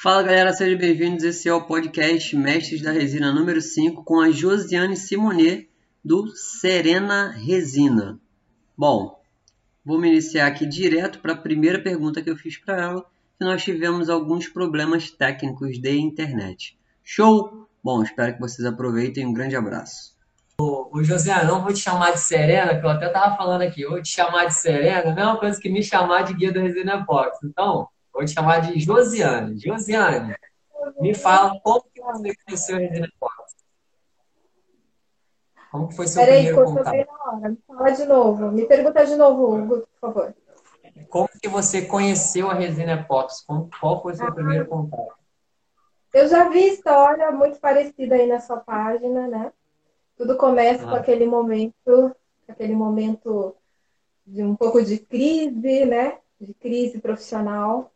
[0.00, 1.24] Fala galera, sejam bem-vindos.
[1.24, 5.68] Esse é o podcast Mestres da Resina número 5 com a Josiane Simonet
[6.04, 8.16] do Serena Resina.
[8.76, 9.20] Bom,
[9.84, 13.04] me iniciar aqui direto para a primeira pergunta que eu fiz para ela,
[13.36, 16.78] que nós tivemos alguns problemas técnicos de internet.
[17.02, 17.66] Show?
[17.82, 19.26] Bom, espero que vocês aproveitem.
[19.26, 20.16] Um grande abraço.
[20.60, 24.00] O José, não vou te chamar de Serena, que eu até tava falando aqui, vou
[24.00, 27.40] te chamar de Serena, a mesma coisa que me chamar de guia do Resina Box.
[27.42, 27.88] Então,
[28.18, 29.56] vou te chamar de Josiane.
[29.58, 30.34] Josiane,
[31.00, 33.54] me fala como que você conheceu a Resina Box?
[35.70, 36.94] Como que foi seu Peraí, primeiro contato?
[36.96, 37.48] na hora.
[37.50, 38.50] Me fala de novo.
[38.50, 40.34] Me pergunta de novo, Hugo, por favor.
[41.08, 43.42] Como que você conheceu a Resina Epox?
[43.46, 44.32] Como- Qual foi o seu Ah.
[44.32, 45.14] primeiro contato?
[46.12, 49.52] Eu já vi história muito parecida aí na sua página, né?
[50.16, 50.98] Tudo começa com Ah.
[50.98, 52.16] aquele momento,
[52.48, 53.54] aquele momento
[54.26, 56.18] de um pouco de crise, né?
[56.40, 57.92] De crise profissional.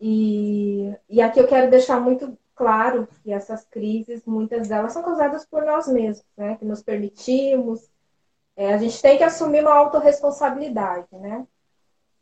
[0.00, 5.44] E, e aqui eu quero deixar muito claro que essas crises, muitas delas são causadas
[5.46, 6.56] por nós mesmos, né?
[6.56, 7.88] Que nos permitimos.
[8.56, 11.46] É, a gente tem que assumir uma autorresponsabilidade, né?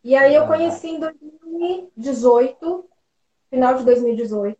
[0.02, 2.84] E aí eu conheci em 2018,
[3.48, 4.58] final de 2018,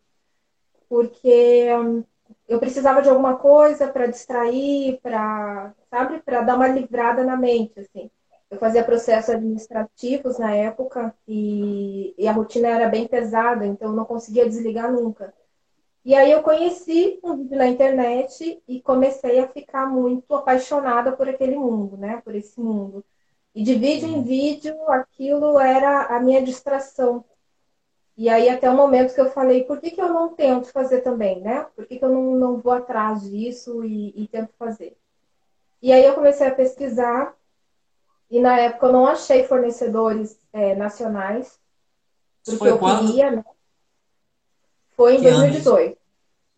[0.88, 2.04] porque hum,
[2.48, 7.78] eu precisava de alguma coisa para distrair, para, sabe, para dar uma livrada na mente,
[7.80, 8.10] assim.
[8.54, 13.96] Eu fazia processos administrativos na época e, e a rotina era bem pesada, então eu
[13.96, 15.34] não conseguia desligar nunca.
[16.04, 21.28] E aí eu conheci um vídeo na internet e comecei a ficar muito apaixonada por
[21.28, 22.20] aquele mundo, né?
[22.24, 23.04] Por esse mundo.
[23.52, 27.24] E de vídeo em vídeo, aquilo era a minha distração.
[28.16, 31.00] E aí até o momento que eu falei, por que, que eu não tento fazer
[31.00, 31.66] também, né?
[31.74, 34.96] Por que, que eu não, não vou atrás disso e, e tento fazer?
[35.82, 37.34] E aí eu comecei a pesquisar
[38.34, 41.56] e na época eu não achei fornecedores é, nacionais,
[42.44, 43.06] porque foi eu quando?
[43.06, 43.44] queria, né?
[44.96, 45.98] Foi em Que ano 2018.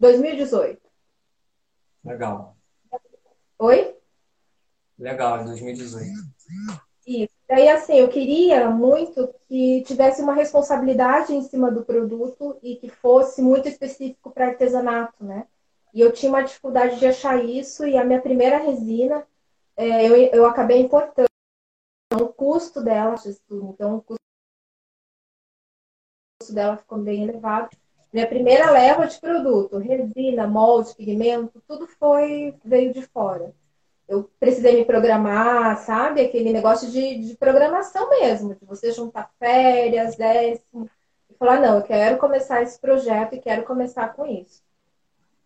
[0.01, 0.81] 2018.
[2.03, 2.57] Legal.
[3.59, 3.95] Oi?
[4.99, 6.11] Legal, em 2018.
[7.07, 7.35] Isso.
[7.47, 12.89] Daí, assim, eu queria muito que tivesse uma responsabilidade em cima do produto e que
[12.89, 15.47] fosse muito específico para artesanato, né?
[15.93, 19.27] E eu tinha uma dificuldade de achar isso, e a minha primeira resina,
[19.77, 21.26] é, eu, eu acabei importando
[22.17, 23.15] o custo dela,
[23.51, 24.21] então o custo
[26.53, 27.77] dela ficou bem elevado.
[28.13, 33.55] Minha primeira leva de produto, resina, molde, pigmento, tudo foi, veio de fora
[34.09, 36.21] eu precisei me programar, sabe?
[36.21, 40.89] Aquele negócio de, de programação mesmo, de você juntar férias, décimo,
[41.29, 44.63] e falar, não, eu quero começar esse projeto e quero começar com isso.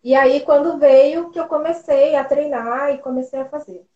[0.03, 3.86] E aí, quando veio, que eu comecei a treinar e comecei a fazer.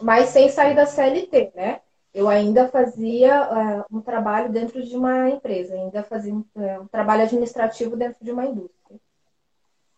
[0.00, 1.80] Mas sem sair da CLT, né?
[2.12, 6.86] Eu ainda fazia uh, um trabalho dentro de uma empresa, ainda fazia um, uh, um
[6.86, 9.00] trabalho administrativo dentro de uma indústria.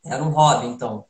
[0.04, 1.06] Era um hobby, então.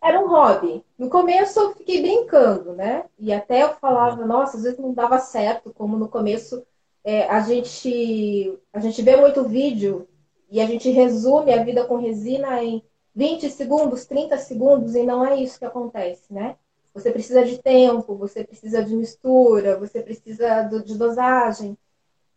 [0.00, 0.84] era um hobby.
[0.96, 3.04] No começo eu fiquei brincando, né?
[3.18, 6.64] E até eu falava, nossa, às vezes não dava certo, como no começo
[7.04, 10.08] é, a gente a gente vê muito vídeo
[10.50, 12.82] e a gente resume a vida com resina em
[13.14, 16.56] 20 segundos, 30 segundos, e não é isso que acontece, né?
[16.98, 21.76] Você precisa de tempo, você precisa de mistura, você precisa de dosagem.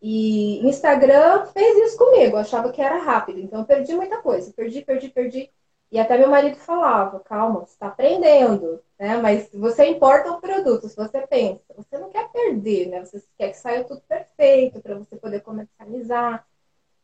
[0.02, 4.52] E Instagram fez isso comigo, eu achava que era rápido, então eu perdi muita coisa,
[4.54, 5.52] perdi, perdi, perdi.
[5.92, 9.18] E até meu marido falava, calma, você está aprendendo, né?
[9.18, 13.04] Mas você importa o produto, se você pensa, você não quer perder, né?
[13.06, 16.48] Você quer que saia tudo perfeito para você poder comercializar.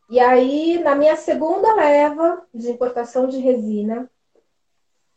[0.09, 4.09] E aí, na minha segunda leva de importação de resina,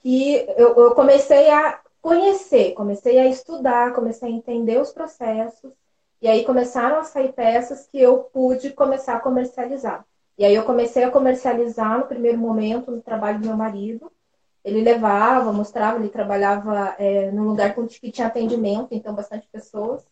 [0.01, 5.73] que eu, eu comecei a conhecer, comecei a estudar, comecei a entender os processos,
[6.21, 10.05] e aí começaram a sair peças que eu pude começar a comercializar.
[10.37, 14.11] E aí eu comecei a comercializar no primeiro momento no trabalho do meu marido.
[14.65, 20.03] Ele levava, mostrava, ele trabalhava é, num lugar que tinha atendimento, então bastante pessoas.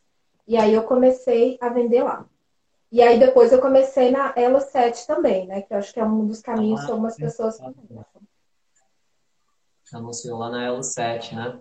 [0.46, 2.26] E aí eu comecei a vender lá.
[2.90, 5.60] E aí depois eu comecei na Elo 7 também, né?
[5.60, 8.17] Que eu acho que é um dos caminhos que algumas pessoas conhecem.
[9.92, 11.58] Anunciou lá na Elo 7, né?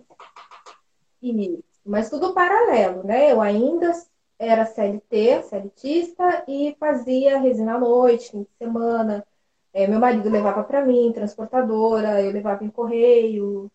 [1.21, 1.63] Isso.
[1.85, 3.31] Mas tudo paralelo, né?
[3.31, 3.91] Eu ainda
[4.37, 9.25] era CLT, CLTista, e fazia resina à noite, fim de semana.
[9.73, 13.71] É, meu marido levava para mim, transportadora, eu levava em correio.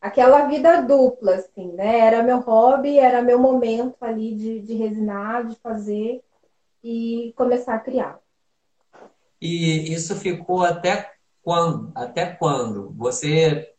[0.00, 2.00] Aquela vida dupla, assim, né?
[2.00, 6.22] Era meu hobby, era meu momento ali de, de resinar, de fazer
[6.82, 8.18] e começar a criar.
[9.40, 11.12] E isso ficou até
[11.42, 11.92] quando?
[11.94, 12.92] Até quando?
[12.96, 13.73] Você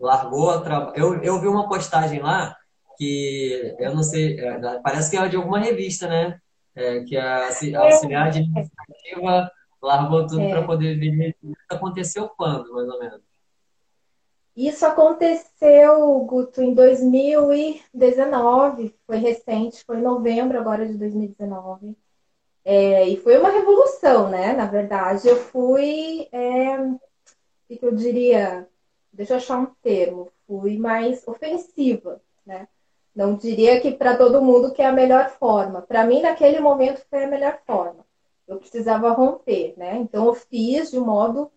[0.00, 0.92] largou a trabalho?
[0.96, 2.56] Eu, eu vi uma postagem lá
[2.96, 4.36] que eu não sei,
[4.82, 6.38] parece que é de alguma revista, né?
[6.74, 7.48] É, que a
[7.82, 9.50] auxiliar administrativa
[9.82, 10.50] Largou tudo é.
[10.50, 11.34] para poder vir.
[11.68, 13.20] Aconteceu quando, mais ou menos?
[14.54, 21.96] Isso aconteceu, Guto, em 2019, foi recente, foi em novembro agora de 2019.
[22.62, 24.52] É, e foi uma revolução, né?
[24.52, 27.00] Na verdade, eu fui, é, o
[27.68, 28.68] que eu diria,
[29.12, 32.68] deixa eu achar um termo, fui mais ofensiva, né?
[33.14, 35.82] Não diria que para todo mundo que é a melhor forma.
[35.82, 38.06] Para mim, naquele momento, foi a melhor forma.
[38.46, 39.96] Eu precisava romper, né?
[39.96, 41.50] Então, eu fiz de um modo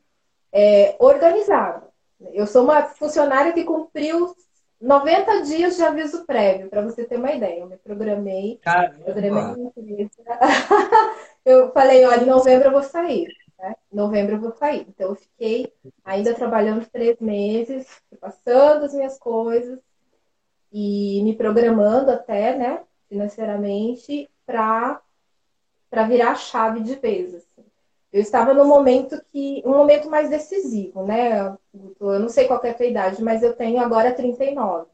[0.51, 1.87] é, organizado.
[2.31, 4.35] Eu sou uma funcionária que cumpriu
[4.81, 7.61] 90 dias de aviso prévio, para você ter uma ideia.
[7.61, 8.59] Eu me programei.
[9.03, 10.09] programei
[11.45, 13.27] eu falei, olha, em novembro eu vou sair.
[13.63, 13.75] Né?
[13.93, 14.85] Em novembro eu vou sair.
[14.89, 15.73] Então eu fiquei
[16.03, 17.87] ainda trabalhando três meses,
[18.19, 19.79] passando as minhas coisas
[20.69, 25.01] e me programando até, né, financeiramente, para
[26.09, 27.33] virar a chave de vez.
[27.35, 27.63] Assim.
[28.11, 29.63] Eu estava no momento que.
[29.65, 31.55] um momento mais decisivo, né?
[32.01, 34.87] Eu não sei qual é a tua idade, mas eu tenho agora 39.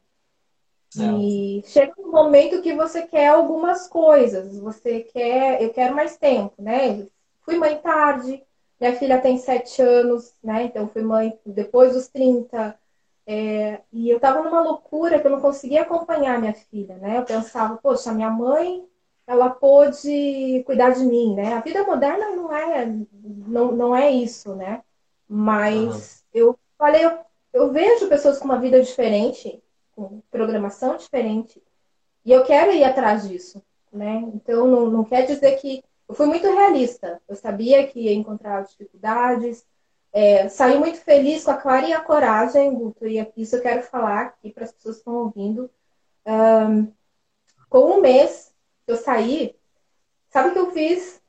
[0.96, 1.02] É.
[1.02, 6.54] E chega um momento que você quer algumas coisas, você quer, eu quero mais tempo,
[6.58, 7.06] né?
[7.42, 8.44] Fui mãe tarde,
[8.80, 10.64] minha filha tem 7 anos, né?
[10.64, 12.78] Então fui mãe depois dos 30.
[13.26, 17.18] É, e eu tava numa loucura que eu não conseguia acompanhar minha filha, né?
[17.18, 18.84] Eu pensava, poxa, minha mãe
[19.26, 21.52] ela pôde cuidar de mim, né?
[21.54, 22.86] A vida moderna não é,
[23.22, 24.82] não, não é isso, né?
[25.28, 26.40] Mas uhum.
[26.40, 27.18] eu falei, eu,
[27.52, 29.62] eu vejo pessoas com uma vida diferente,
[29.94, 31.62] com programação diferente,
[32.24, 33.62] e eu quero ir atrás disso,
[33.92, 34.28] né?
[34.34, 37.22] Então não, não quer dizer que eu fui muito realista.
[37.28, 39.64] Eu sabia que ia encontrar dificuldades.
[40.12, 43.84] É, saí muito feliz com a clara e a coragem, Guto, e isso eu quero
[43.84, 45.70] falar aqui para as pessoas que estão ouvindo.
[46.26, 46.92] Um,
[47.68, 48.52] com um mês
[48.88, 49.54] eu saí,
[50.30, 51.22] sabe o que eu fiz?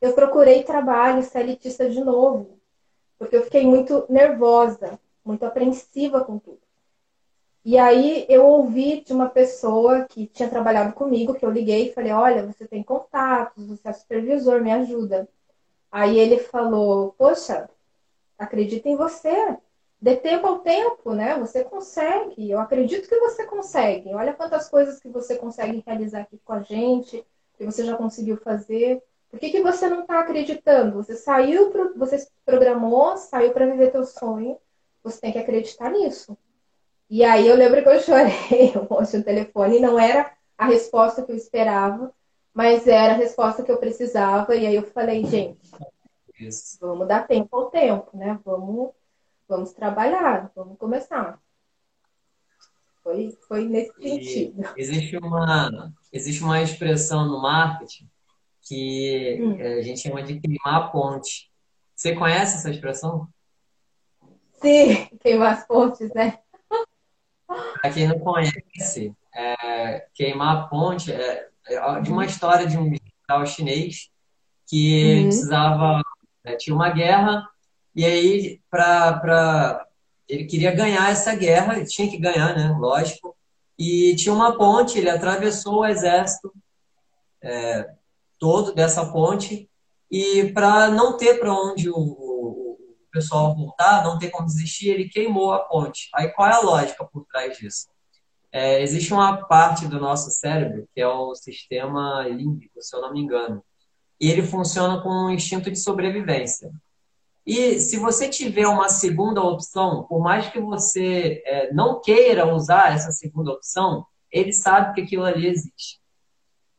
[0.00, 2.60] Eu procurei trabalho CLTista de novo,
[3.18, 6.60] porque eu fiquei muito nervosa, muito apreensiva com tudo.
[7.64, 11.92] E aí eu ouvi de uma pessoa que tinha trabalhado comigo, que eu liguei e
[11.94, 15.28] falei, olha, você tem contatos, você é supervisor, me ajuda.
[15.90, 17.70] Aí ele falou, poxa,
[18.38, 19.56] acredita em você.
[20.00, 21.38] Dê tempo ao tempo, né?
[21.38, 22.50] Você consegue.
[22.50, 24.14] Eu acredito que você consegue.
[24.14, 27.24] Olha quantas coisas que você consegue realizar aqui com a gente,
[27.56, 29.02] que você já conseguiu fazer.
[29.30, 30.96] Por que, que você não está acreditando?
[30.96, 34.58] Você saiu, pro, você se programou, saiu para viver teu sonho.
[35.02, 36.36] Você tem que acreditar nisso.
[37.14, 39.76] E aí eu lembro que eu chorei um monte no telefone.
[39.76, 42.12] E não era a resposta que eu esperava,
[42.52, 44.56] mas era a resposta que eu precisava.
[44.56, 45.60] E aí eu falei, gente,
[46.40, 46.76] Isso.
[46.80, 48.36] vamos dar tempo ao tempo, né?
[48.44, 48.90] Vamos
[49.48, 51.38] vamos trabalhar, vamos começar.
[53.00, 54.68] Foi, foi nesse sentido.
[54.76, 58.10] existe uma, existe uma expressão no marketing
[58.60, 59.60] que hum.
[59.60, 61.48] a gente chama de queimar a ponte.
[61.94, 63.28] Você conhece essa expressão?
[64.54, 66.40] Sim, queimar as pontes, né?
[67.80, 72.84] Para quem não conhece, é, queimar a ponte é, é, de uma história de um
[72.84, 74.10] general chinês
[74.66, 75.22] que uhum.
[75.24, 76.02] precisava,
[76.44, 77.46] é, tinha uma guerra
[77.94, 79.86] e aí, para
[80.28, 82.74] ele queria ganhar essa guerra, ele tinha que ganhar, né?
[82.78, 83.36] Lógico.
[83.78, 86.52] E tinha uma ponte, ele atravessou o exército
[87.40, 87.90] é,
[88.38, 89.70] todo dessa ponte.
[90.10, 91.94] E para não ter para onde o,
[93.14, 96.08] pessoal voltar, não ter como desistir, ele queimou a ponte.
[96.12, 97.86] Aí qual é a lógica por trás disso?
[98.50, 103.12] É, existe uma parte do nosso cérebro que é o sistema límbico, se eu não
[103.12, 103.64] me engano.
[104.20, 106.72] E ele funciona com um instinto de sobrevivência.
[107.46, 112.94] E se você tiver uma segunda opção, por mais que você é, não queira usar
[112.94, 116.00] essa segunda opção, ele sabe que aquilo ali existe.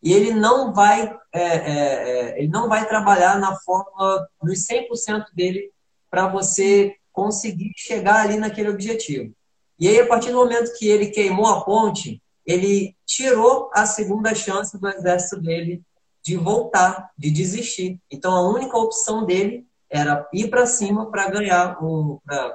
[0.01, 5.25] E ele não vai, é, é, é ele não vai trabalhar na fórmula nos 100%
[5.33, 5.71] dele
[6.09, 9.33] para você conseguir chegar ali naquele objetivo.
[9.79, 14.33] E aí, a partir do momento que ele queimou a ponte, ele tirou a segunda
[14.35, 15.81] chance do exército dele
[16.23, 17.99] de voltar, de desistir.
[18.09, 21.77] Então, a única opção dele era ir para cima para ganhar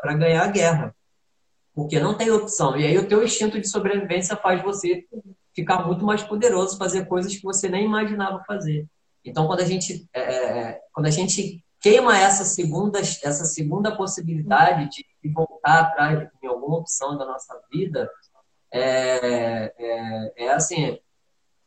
[0.00, 0.94] para ganhar a guerra.
[1.74, 2.76] Porque não tem opção.
[2.76, 5.04] E aí o teu instinto de sobrevivência faz você
[5.54, 8.86] ficar muito mais poderoso, fazer coisas que você nem imaginava fazer.
[9.24, 13.96] Então quando a gente é, é, é quando a gente queima essa segunda essa segunda
[13.96, 14.88] possibilidade
[15.22, 18.10] de voltar atrás de alguma opção da nossa vida,
[18.72, 20.98] é, é, é assim,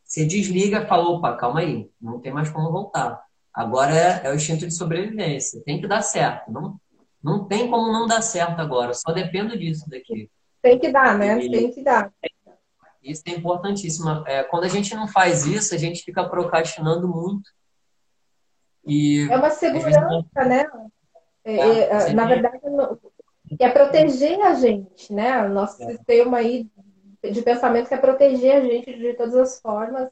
[0.03, 3.23] você desliga e fala, opa, calma aí, não tem mais como voltar.
[3.53, 5.61] Agora é, é, o instinto de sobrevivência.
[5.63, 6.51] Tem que dar certo.
[6.51, 6.79] Não,
[7.23, 8.93] não tem como não dar certo agora.
[8.93, 10.29] Só dependo disso daqui.
[10.61, 11.39] Tem que dar, né?
[11.43, 12.11] E, tem que dar.
[13.03, 14.09] Isso é importantíssimo.
[14.25, 17.49] É, quando a gente não faz isso, a gente fica procrastinando muito.
[18.85, 20.65] E, é uma segurança, né?
[21.43, 22.59] É, é, é na verdade,
[23.59, 25.45] é proteger a gente, né?
[25.45, 25.87] O nosso é.
[25.87, 26.69] sistema aí
[27.23, 30.09] de pensamento quer proteger a gente de todas as formas.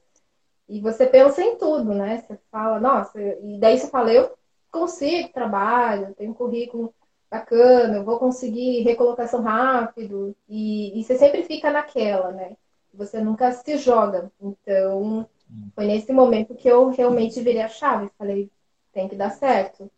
[0.67, 2.23] E você pensa em tudo, né?
[2.25, 4.31] Você fala, nossa, e daí você fala, eu
[4.71, 6.93] consigo trabalho, tenho um currículo
[7.29, 10.35] bacana, eu vou conseguir recolocação rápido.
[10.47, 12.55] E, e você sempre fica naquela, né?
[12.93, 14.31] Você nunca se joga.
[14.39, 15.27] Então,
[15.75, 18.09] foi nesse momento que eu realmente virei a chave.
[18.17, 18.49] Falei,
[18.93, 19.89] tem que dar certo.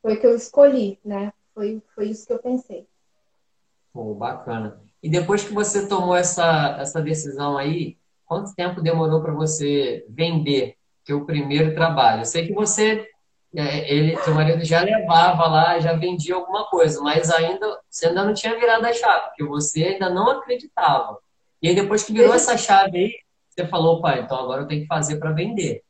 [0.00, 1.32] Foi o que eu escolhi, né?
[1.54, 2.86] Foi, foi isso que eu pensei.
[3.92, 4.80] Pô, bacana.
[5.02, 10.76] E depois que você tomou essa, essa decisão aí, quanto tempo demorou para você vender
[11.10, 12.22] o primeiro trabalho?
[12.22, 13.06] Eu sei que você,
[13.54, 18.24] é, ele, seu marido já levava lá, já vendia alguma coisa, mas ainda você ainda
[18.24, 21.18] não tinha virado a chave, porque você ainda não acreditava.
[21.60, 23.12] E aí depois que virou essa chave aí,
[23.50, 25.82] você falou, pai, então agora eu tenho que fazer para vender.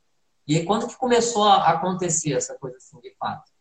[0.47, 3.51] E aí quando que começou a acontecer essa coisa assim, de fato?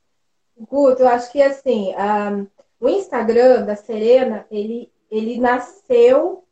[0.56, 2.46] Guto, eu acho que assim, um,
[2.80, 6.42] o Instagram da Serena, ele, ele nasceu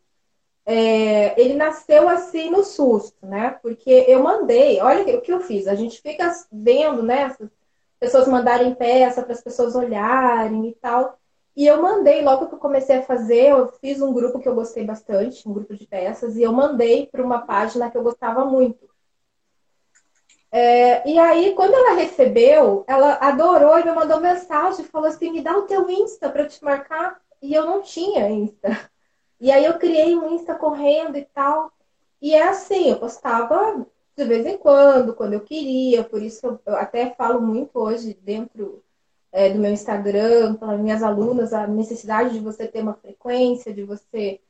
[0.66, 3.58] é, ele nasceu assim no susto, né?
[3.62, 5.66] Porque eu mandei, olha o que eu fiz.
[5.66, 7.25] A gente fica vendo, né?
[7.25, 7.38] As
[7.99, 11.18] pessoas mandarem peça para as pessoas olharem e tal.
[11.56, 14.54] E eu mandei, logo que eu comecei a fazer, eu fiz um grupo que eu
[14.54, 18.44] gostei bastante, um grupo de peças, e eu mandei para uma página que eu gostava
[18.44, 18.88] muito.
[20.52, 25.42] É, e aí, quando ela recebeu, ela adorou e me mandou mensagem, falou assim: me
[25.42, 27.21] dá o teu Insta para te marcar.
[27.42, 28.90] E eu não tinha Insta.
[29.40, 31.73] E aí eu criei um Insta correndo e tal.
[32.21, 36.76] E é assim, eu postava de vez em quando, quando eu queria, por isso eu,
[36.76, 38.83] até falo muito hoje dentro
[39.33, 43.83] é, do meu Instagram, para minhas alunas, a necessidade de você ter uma frequência, de
[43.83, 44.40] você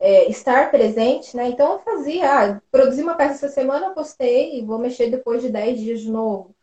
[0.00, 1.48] é, estar presente, né?
[1.48, 5.50] Então eu fazia, ah, produzi uma peça essa semana, postei e vou mexer depois de
[5.50, 6.54] 10 dias de novo.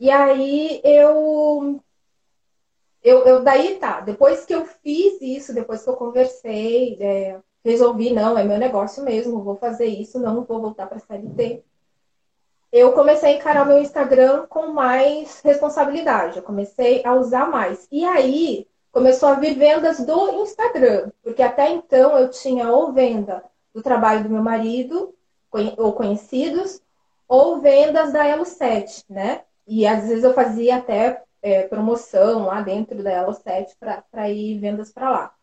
[0.00, 1.80] E aí eu,
[3.02, 8.12] eu, eu daí tá, depois que eu fiz isso, depois que eu conversei, é, resolvi,
[8.12, 11.62] não, é meu negócio mesmo, vou fazer isso, não vou voltar para a CLT.
[12.72, 17.86] Eu comecei a encarar meu Instagram com mais responsabilidade, eu comecei a usar mais.
[17.90, 23.44] E aí começou a vir vendas do Instagram, porque até então eu tinha ou venda
[23.72, 25.14] do trabalho do meu marido,
[25.76, 26.80] ou conhecidos,
[27.28, 29.42] ou vendas da Elo 7, né?
[29.66, 33.76] E às vezes eu fazia até é, promoção lá dentro da Elo 7
[34.10, 35.34] para ir vendas para lá.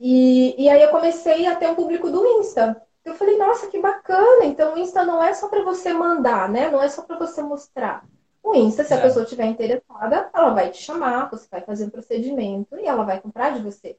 [0.00, 2.82] E, e aí eu comecei a ter um público do Insta.
[3.04, 4.44] Eu falei, nossa, que bacana!
[4.44, 6.70] Então o Insta não é só para você mandar, né?
[6.70, 8.04] Não é só para você mostrar.
[8.42, 9.00] O Insta, se a é.
[9.02, 13.20] pessoa estiver interessada, ela vai te chamar, você vai fazer um procedimento e ela vai
[13.20, 13.96] comprar de você.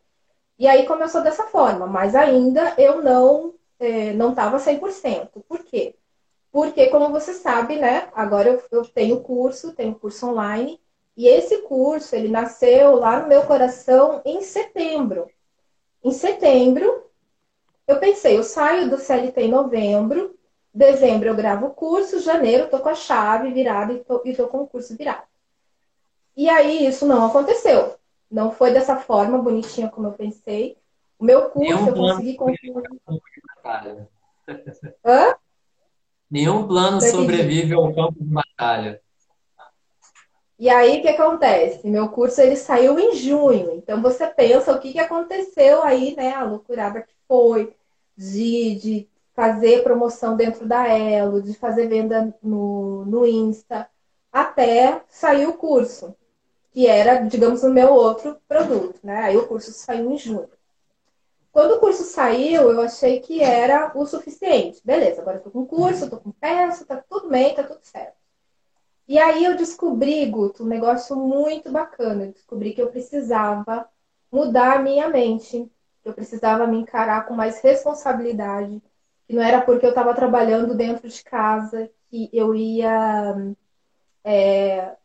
[0.59, 5.43] E aí começou dessa forma, mas ainda eu não é, não estava 100%.
[5.47, 5.95] Por quê?
[6.51, 8.09] Porque, como você sabe, né?
[8.13, 10.79] Agora eu, eu tenho curso, tenho curso online,
[11.17, 15.27] e esse curso, ele nasceu lá no meu coração em setembro.
[16.03, 17.05] Em setembro,
[17.87, 20.37] eu pensei, eu saio do CLT em novembro,
[20.73, 24.35] Dezembro eu gravo o curso, janeiro eu tô com a chave virada e tô, e
[24.35, 25.23] tô com o curso virado.
[26.35, 27.95] E aí isso não aconteceu.
[28.29, 30.75] Não foi dessa forma bonitinha como eu pensei.
[31.19, 32.73] O meu curso Nenhum eu consegui concluir.
[35.05, 35.35] Hã?
[36.29, 38.99] Nenhum plano sobrevive ao campo de batalha.
[40.57, 41.87] E aí o que acontece?
[41.87, 43.75] Meu curso ele saiu em junho.
[43.75, 46.33] Então você pensa o que, que aconteceu aí, né?
[46.33, 47.75] A loucurada que foi
[48.17, 53.89] de, de fazer promoção dentro da Elo, de fazer venda no, no Insta,
[54.31, 56.15] até sair o curso,
[56.71, 59.17] que era, digamos, o meu outro produto, né?
[59.17, 60.49] Aí o curso saiu em junho.
[61.51, 64.81] Quando o curso saiu, eu achei que era o suficiente.
[64.83, 68.15] Beleza, agora eu tô com curso, tô com peça, tá tudo bem, tá tudo certo.
[69.07, 72.25] E aí eu descobri, Guto, um negócio muito bacana.
[72.25, 73.87] Eu descobri que eu precisava
[74.31, 75.71] mudar a minha mente,
[76.03, 78.81] eu precisava me encarar com mais responsabilidade,
[79.27, 83.55] que não era porque eu estava trabalhando dentro de casa que eu ia,
[84.23, 84.95] é,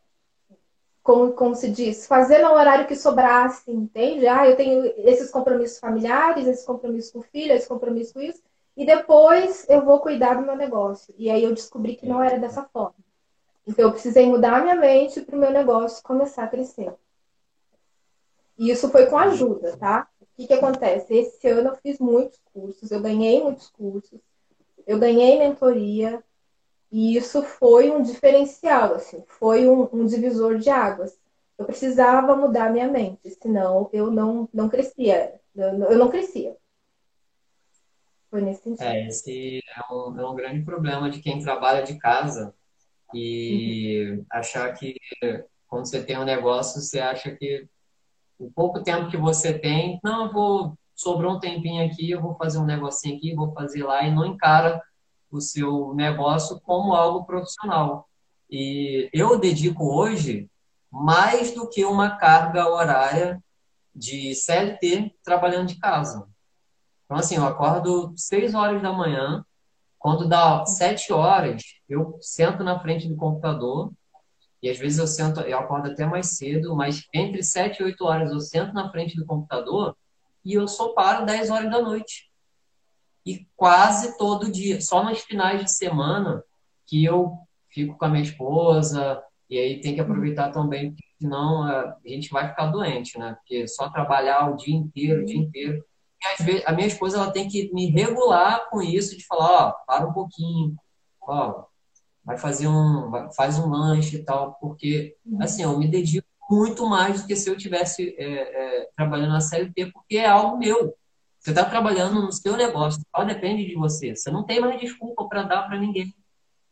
[1.01, 4.27] como, como se diz, fazer no horário que sobrasse, entende?
[4.27, 8.41] Ah, eu tenho esses compromissos familiares, esse compromisso com o filho, esse compromisso com isso,
[8.77, 11.13] e depois eu vou cuidar do meu negócio.
[11.17, 12.95] E aí eu descobri que não era dessa forma.
[13.67, 16.93] Então eu precisei mudar a minha mente para o meu negócio começar a crescer.
[18.57, 20.07] E isso foi com ajuda, tá?
[20.39, 21.13] Que, que acontece?
[21.13, 24.19] Esse ano eu fiz muitos cursos, eu ganhei muitos cursos,
[24.87, 26.23] eu ganhei mentoria,
[26.89, 31.19] e isso foi um diferencial, assim, foi um, um divisor de águas.
[31.57, 35.35] Eu precisava mudar minha mente, senão eu não, não crescia.
[35.53, 36.55] Eu, eu não crescia.
[38.31, 38.87] Foi nesse sentido.
[38.87, 42.55] É, esse é um, é um grande problema de quem trabalha de casa,
[43.13, 44.95] e achar que
[45.67, 47.67] quando você tem um negócio, você acha que
[48.39, 52.35] o pouco tempo que você tem, não, eu vou, sobrou um tempinho aqui, eu vou
[52.35, 54.81] fazer um negocinho aqui, vou fazer lá, e não encara
[55.29, 58.07] o seu negócio como algo profissional.
[58.49, 60.49] E eu dedico hoje
[60.89, 63.43] mais do que uma carga horária
[63.93, 66.27] de CLT trabalhando de casa.
[67.05, 69.43] Então, assim, eu acordo 6 horas da manhã,
[69.99, 73.91] quando dá 7 horas, eu sento na frente do computador,
[74.61, 78.03] e às vezes eu sento, eu acordo até mais cedo, mas entre 7 e 8
[78.03, 79.95] horas eu sento na frente do computador
[80.43, 82.29] e eu só paro 10 horas da noite.
[83.25, 86.43] E quase todo dia, só nos finais de semana
[86.85, 87.37] que eu
[87.69, 92.29] fico com a minha esposa, e aí tem que aproveitar também, porque senão a gente
[92.29, 93.35] vai ficar doente, né?
[93.39, 95.83] Porque só trabalhar o dia inteiro, o dia inteiro.
[96.21, 99.67] E às vezes a minha esposa ela tem que me regular com isso, de falar,
[99.67, 100.75] ó, para um pouquinho,
[101.21, 101.65] ó,
[102.29, 107.21] vai fazer um, faz um lanche e tal, porque assim, eu me dedico muito mais
[107.21, 110.93] do que se eu tivesse é, é, trabalhando na CLT, porque é algo meu.
[111.39, 114.15] Você está trabalhando no seu negócio, só depende de você.
[114.15, 116.13] Você não tem mais desculpa para dar para ninguém.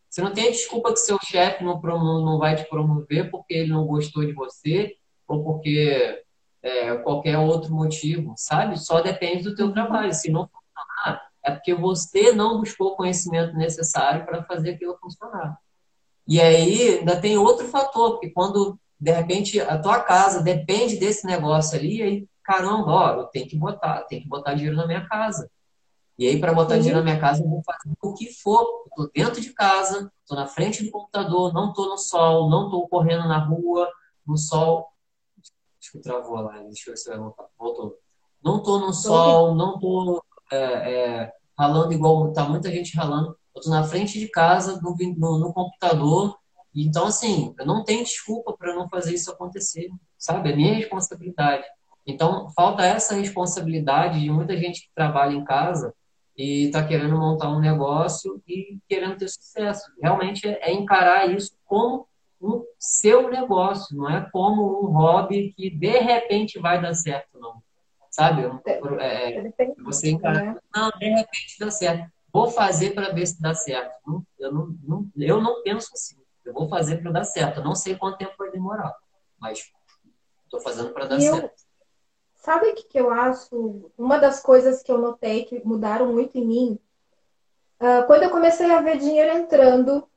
[0.07, 3.87] Você não tem desculpa que seu chefe não, não vai te promover porque ele não
[3.87, 4.95] gostou de você
[5.27, 6.23] ou porque
[6.61, 8.77] é, qualquer outro motivo, sabe?
[8.77, 10.13] Só depende do teu trabalho.
[10.13, 10.66] Se não funcionar,
[11.47, 15.57] é porque você não buscou o conhecimento necessário para fazer aquilo funcionar.
[16.27, 21.25] E aí ainda tem outro fator, porque quando de repente a tua casa depende desse
[21.25, 25.07] negócio ali, aí caramba, ó, eu tenho que botar, tenho que botar dinheiro na minha
[25.07, 25.49] casa.
[26.17, 28.85] E aí, para botar dinheiro na minha casa, eu vou fazer o que for.
[28.87, 32.87] Estou dentro de casa, estou na frente do computador, não estou no sol, não estou
[32.87, 33.87] correndo na rua,
[34.25, 34.87] no sol.
[35.79, 37.45] Acho que travou lá, deixa eu ver se vai voltar.
[37.59, 37.99] Voltou.
[38.43, 43.35] Não estou no sol, não estou é, é, ralando igual está muita gente ralando.
[43.55, 46.37] Eu estou na frente de casa, no, no, no computador.
[46.75, 50.51] Então, assim, eu não tenho desculpa para não fazer isso acontecer, sabe?
[50.51, 51.63] É minha responsabilidade.
[52.05, 55.93] Então, falta essa responsabilidade de muita gente que trabalha em casa
[56.37, 59.91] e está querendo montar um negócio e querendo ter sucesso.
[60.01, 62.07] Realmente é, é encarar isso como
[62.39, 67.61] um seu negócio, não é como um hobby que de repente vai dar certo, não.
[68.17, 68.41] Sabe?
[68.99, 70.55] É, é, você encara, né?
[70.75, 72.11] não, de repente dá certo.
[72.33, 74.25] Vou fazer para ver se dá certo.
[74.39, 76.17] Eu não, não, eu não penso assim.
[76.43, 77.59] Eu vou fazer para dar certo.
[77.59, 78.91] Eu não sei quanto tempo vai demorar,
[79.39, 79.71] mas
[80.45, 81.61] estou fazendo para dar certo.
[82.33, 83.91] Sabe o que, que eu acho?
[83.95, 86.79] Uma das coisas que eu notei que mudaram muito em mim,
[87.79, 90.09] uh, quando eu comecei a ver dinheiro entrando,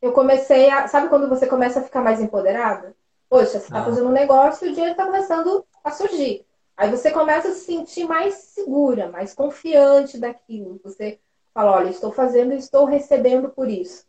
[0.00, 0.86] eu comecei a.
[0.86, 2.94] Sabe quando você começa a ficar mais empoderada?
[3.28, 3.84] Poxa, você está ah.
[3.84, 6.46] fazendo um negócio e o dinheiro está começando a surgir.
[6.80, 10.80] Aí você começa a se sentir mais segura, mais confiante daquilo.
[10.82, 11.20] Você
[11.52, 14.06] fala, olha, estou fazendo e estou recebendo por isso.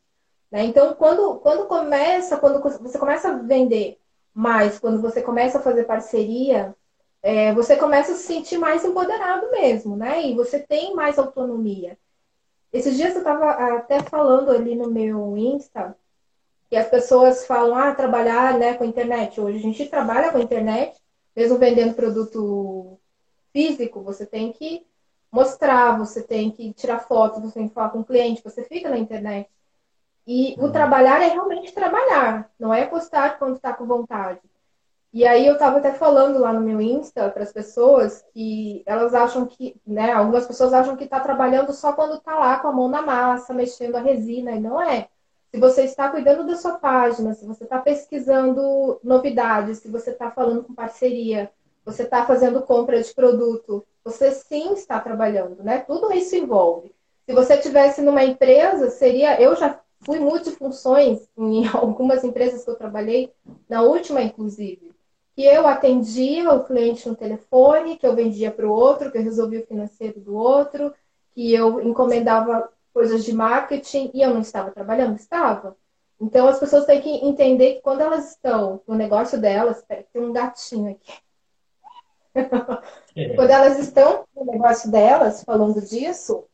[0.49, 0.63] Né?
[0.63, 3.99] Então, quando, quando começa, quando você começa a vender
[4.33, 6.73] mais, quando você começa a fazer parceria,
[7.21, 10.25] é, você começa a se sentir mais empoderado mesmo, né?
[10.25, 11.97] E você tem mais autonomia.
[12.71, 15.93] Esses dias eu estava até falando ali no meu Insta
[16.69, 19.41] que as pessoas falam, ah, trabalhar né, com a internet.
[19.41, 21.00] Hoje a gente trabalha com a internet,
[21.35, 22.99] mesmo vendendo produto
[23.51, 24.85] físico, você tem que
[25.31, 28.89] mostrar, você tem que tirar fotos, você tem que falar com o cliente, você fica
[28.89, 29.49] na internet.
[30.27, 30.71] E o uhum.
[30.71, 34.41] trabalhar é realmente trabalhar, não é postar quando está com vontade.
[35.13, 39.13] E aí eu estava até falando lá no meu Insta para as pessoas que elas
[39.13, 42.71] acham que, né, algumas pessoas acham que está trabalhando só quando está lá com a
[42.71, 45.09] mão na massa, mexendo a resina, e não é.
[45.53, 50.31] Se você está cuidando da sua página, se você está pesquisando novidades, se você está
[50.31, 51.51] falando com parceria,
[51.85, 55.79] você está fazendo compra de produto, você sim está trabalhando, né?
[55.79, 56.93] Tudo isso envolve.
[57.25, 59.39] Se você tivesse numa empresa, seria.
[59.41, 63.33] Eu já fui multifunções em algumas empresas que eu trabalhei,
[63.67, 64.91] na última, inclusive
[65.35, 69.23] que eu atendia o cliente no telefone, que eu vendia para o outro, que eu
[69.23, 70.93] resolvia o financeiro do outro,
[71.31, 75.15] que eu encomendava coisas de marketing e eu não estava trabalhando?
[75.15, 75.75] Estava.
[76.19, 80.31] Então as pessoas têm que entender que quando elas estão no negócio delas, tem um
[80.31, 81.13] gatinho aqui.
[83.15, 83.29] É.
[83.35, 86.45] quando elas estão no negócio delas, falando disso,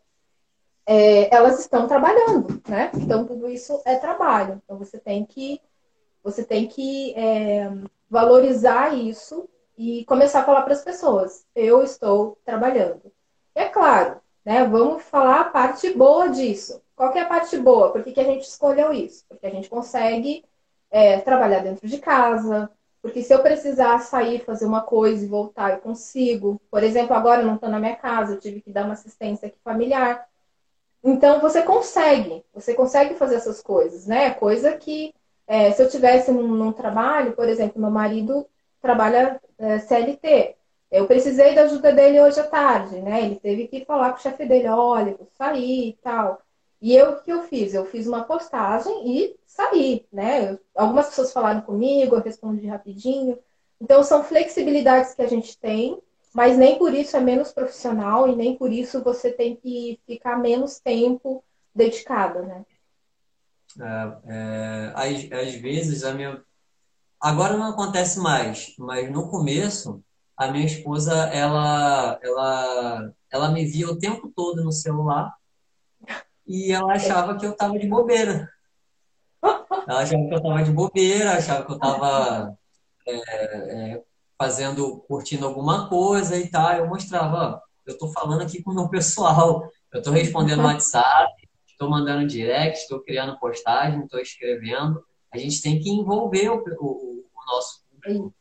[0.85, 2.89] é, elas estão trabalhando, né?
[2.95, 4.61] Então tudo isso é trabalho.
[4.63, 5.61] Então você tem que
[6.23, 7.69] você tem que é,
[8.09, 13.11] valorizar isso e começar a falar para as pessoas: eu estou trabalhando.
[13.55, 14.63] E é claro, né?
[14.63, 16.81] Vamos falar a parte boa disso.
[16.95, 17.91] Qual é a parte boa?
[17.91, 19.25] Por que, que a gente escolheu isso?
[19.27, 20.45] Porque a gente consegue
[20.89, 22.71] é, trabalhar dentro de casa.
[23.01, 26.61] Porque se eu precisar sair, fazer uma coisa e voltar, eu consigo.
[26.71, 29.49] Por exemplo, agora eu não estou na minha casa, eu tive que dar uma assistência
[29.49, 30.25] aqui familiar.
[31.03, 34.31] Então você consegue, você consegue fazer essas coisas, né?
[34.31, 35.13] Coisa que
[35.45, 38.47] é, se eu tivesse num, num, trabalho, por exemplo, meu marido
[38.81, 40.56] trabalha é, CLT.
[40.91, 43.23] Eu precisei da ajuda dele hoje à tarde, né?
[43.25, 46.41] Ele teve que falar com o chefe dele, olha, vou sair e tal.
[46.81, 47.73] E eu, o que eu fiz?
[47.73, 50.51] Eu fiz uma postagem e saí, né?
[50.53, 53.37] Eu, algumas pessoas falaram comigo, eu respondi rapidinho.
[53.81, 56.01] Então, são flexibilidades que a gente tem,
[56.33, 60.37] mas nem por isso é menos profissional e nem por isso você tem que ficar
[60.37, 62.65] menos tempo dedicado, né?
[63.79, 66.41] É, é, às, às vezes, a minha...
[67.19, 70.03] agora não acontece mais, mas no começo,
[70.37, 75.35] a minha esposa, ela, ela, ela me via o tempo todo no celular
[76.45, 78.47] e ela achava que eu estava de bobeira.
[79.41, 82.57] Ela achava que eu estava de bobeira, achava que eu estava
[83.07, 84.03] é, é,
[84.37, 86.71] fazendo, curtindo alguma coisa e tal.
[86.73, 90.67] Eu mostrava, ó, eu estou falando aqui com o meu pessoal, eu estou respondendo no
[90.67, 91.33] WhatsApp,
[91.67, 95.03] estou mandando direct, estou criando postagem, estou escrevendo.
[95.33, 98.33] A gente tem que envolver o, o, o nosso público.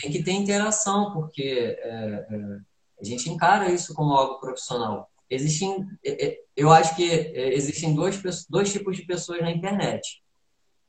[0.00, 2.58] Tem que ter interação, porque é, é,
[3.00, 5.10] a gente encara isso como algo profissional.
[5.28, 10.22] Existem, é, é, eu acho que é, existem dois, dois tipos de pessoas na internet.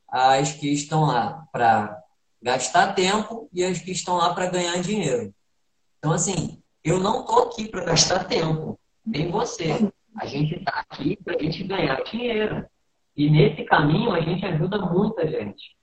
[0.10, 1.98] As que estão lá para
[2.42, 5.34] gastar tempo e as que estão lá para ganhar dinheiro.
[5.98, 9.92] Então, assim, eu não estou aqui para gastar tempo, nem você.
[10.18, 12.66] A gente está aqui para a gente ganhar dinheiro.
[13.16, 15.76] E nesse caminho a gente ajuda muita gente.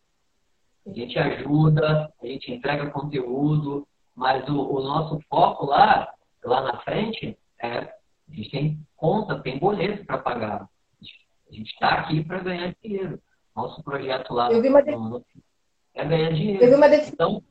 [0.87, 6.13] A gente ajuda, a gente entrega conteúdo, mas o, o nosso foco lá,
[6.43, 10.69] lá na frente, é a gente tem conta, tem boleto para pagar.
[11.51, 13.21] A gente está aqui para ganhar dinheiro.
[13.55, 15.25] Nosso projeto lá eu vi uma no,
[15.95, 16.63] é ganhar dinheiro.
[16.63, 17.43] Eu vi uma definição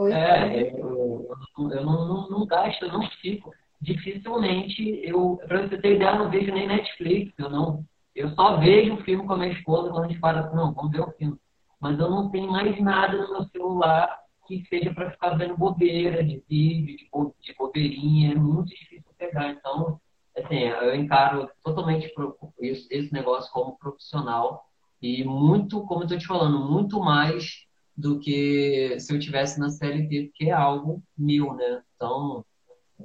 [0.00, 1.28] então, é, eu,
[1.58, 3.52] eu, eu não, não, não, gasto, eu não fico.
[3.80, 7.84] Dificilmente, eu, para você ter ideia, eu não vejo nem Netflix, eu não.
[8.14, 10.90] Eu só vejo o filme com a minha esposa quando a gente para, não, vamos
[10.90, 11.36] ver o filme.
[11.80, 16.24] Mas eu não tenho mais nada no meu celular que seja para ficar vendo bobeira
[16.24, 16.96] de vídeo,
[17.40, 19.50] de bobeirinha, é muito difícil pegar.
[19.52, 20.00] Então,
[20.36, 22.12] assim, eu encaro totalmente
[22.60, 24.64] esse negócio como profissional
[25.00, 27.64] e muito, como eu estou te falando, muito mais
[27.96, 31.82] do que se eu tivesse na CLT, porque é algo meu, né?
[31.94, 32.44] Então,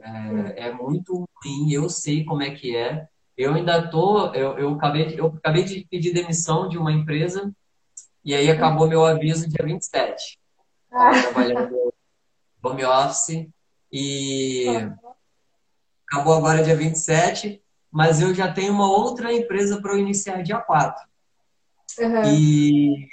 [0.02, 3.08] é, é, muito ruim, eu sei como é que é.
[3.38, 7.54] Eu ainda tô, eu, eu, acabei, de, eu acabei de pedir demissão de uma empresa
[8.24, 10.40] e aí acabou meu aviso dia 27.
[10.86, 11.94] Estava trabalhando
[12.64, 13.48] home office
[13.92, 14.66] e
[16.08, 20.58] acabou agora dia 27, mas eu já tenho uma outra empresa para eu iniciar dia
[20.58, 21.06] 4.
[22.00, 22.24] Uhum.
[22.34, 23.08] E,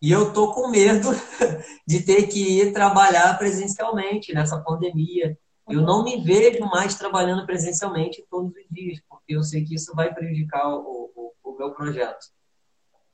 [0.00, 1.08] e eu tô com medo
[1.86, 5.38] de ter que ir trabalhar presencialmente nessa pandemia.
[5.68, 10.12] Eu não me vejo mais trabalhando presencialmente todos os dias, eu sei que isso vai
[10.12, 12.26] prejudicar o, o, o meu projeto.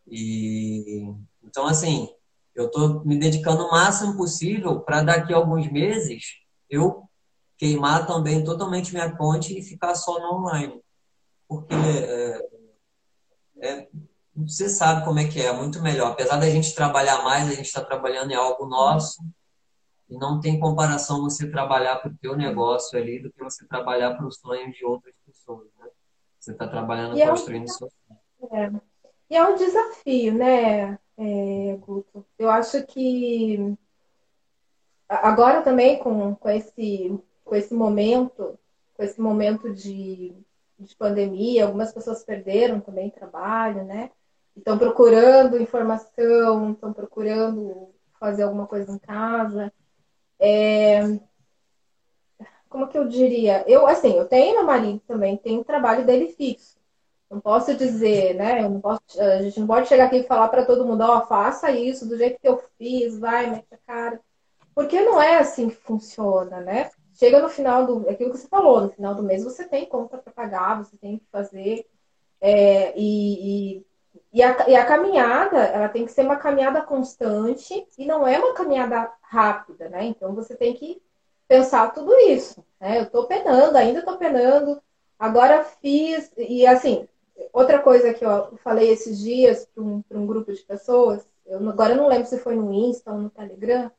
[0.06, 1.02] E
[1.42, 2.08] então, assim,
[2.54, 6.24] eu estou me dedicando o máximo possível para daqui a alguns meses
[6.70, 7.08] eu
[7.56, 10.80] queimar também totalmente minha conta e ficar só no online.
[11.48, 12.40] Porque é,
[13.62, 13.88] é,
[14.34, 16.12] você sabe como é que é, é muito melhor.
[16.12, 19.22] Apesar da gente trabalhar mais, a gente está trabalhando em algo nosso.
[20.08, 24.14] E não tem comparação você trabalhar para o teu negócio ali do que você trabalhar
[24.14, 25.13] para os sonhos de outras?
[26.44, 27.68] Você está trabalhando, e construindo é um...
[27.68, 27.88] seu
[28.52, 28.70] É.
[29.30, 32.22] E é um desafio, né, é, Guto?
[32.38, 33.74] Eu acho que
[35.08, 38.58] agora também com, com, esse, com esse momento,
[38.94, 40.34] com esse momento de,
[40.78, 44.10] de pandemia, algumas pessoas perderam também trabalho, né?
[44.54, 47.88] Estão procurando informação, estão procurando
[48.20, 49.72] fazer alguma coisa em casa.
[50.38, 51.00] É...
[52.74, 53.64] Como que eu diria?
[53.68, 56.76] Eu, assim, eu tenho meu marido também, tem o trabalho dele fixo.
[57.30, 58.64] Não posso dizer, né?
[58.64, 61.18] Eu não posso, a gente não pode chegar aqui e falar para todo mundo, ó,
[61.18, 64.20] oh, faça isso do jeito que eu fiz, vai, mete a cara.
[64.74, 66.90] Porque não é assim que funciona, né?
[67.12, 68.10] Chega no final do.
[68.10, 71.18] Aquilo que você falou, no final do mês você tem conta para pagar, você tem
[71.18, 71.86] que fazer.
[72.40, 73.86] É, e, e,
[74.32, 78.36] e, a, e a caminhada, ela tem que ser uma caminhada constante e não é
[78.36, 80.06] uma caminhada rápida, né?
[80.06, 81.00] Então você tem que
[81.48, 82.64] pensar tudo isso.
[82.80, 83.00] Né?
[83.00, 84.80] Eu tô penando, ainda tô penando.
[85.18, 86.30] Agora fiz.
[86.36, 87.08] E assim,
[87.52, 91.92] Outra coisa que eu falei esses dias para um, um, grupo de pessoas, eu, agora
[91.92, 93.90] eu não lembro se foi no Insta ou no Telegram,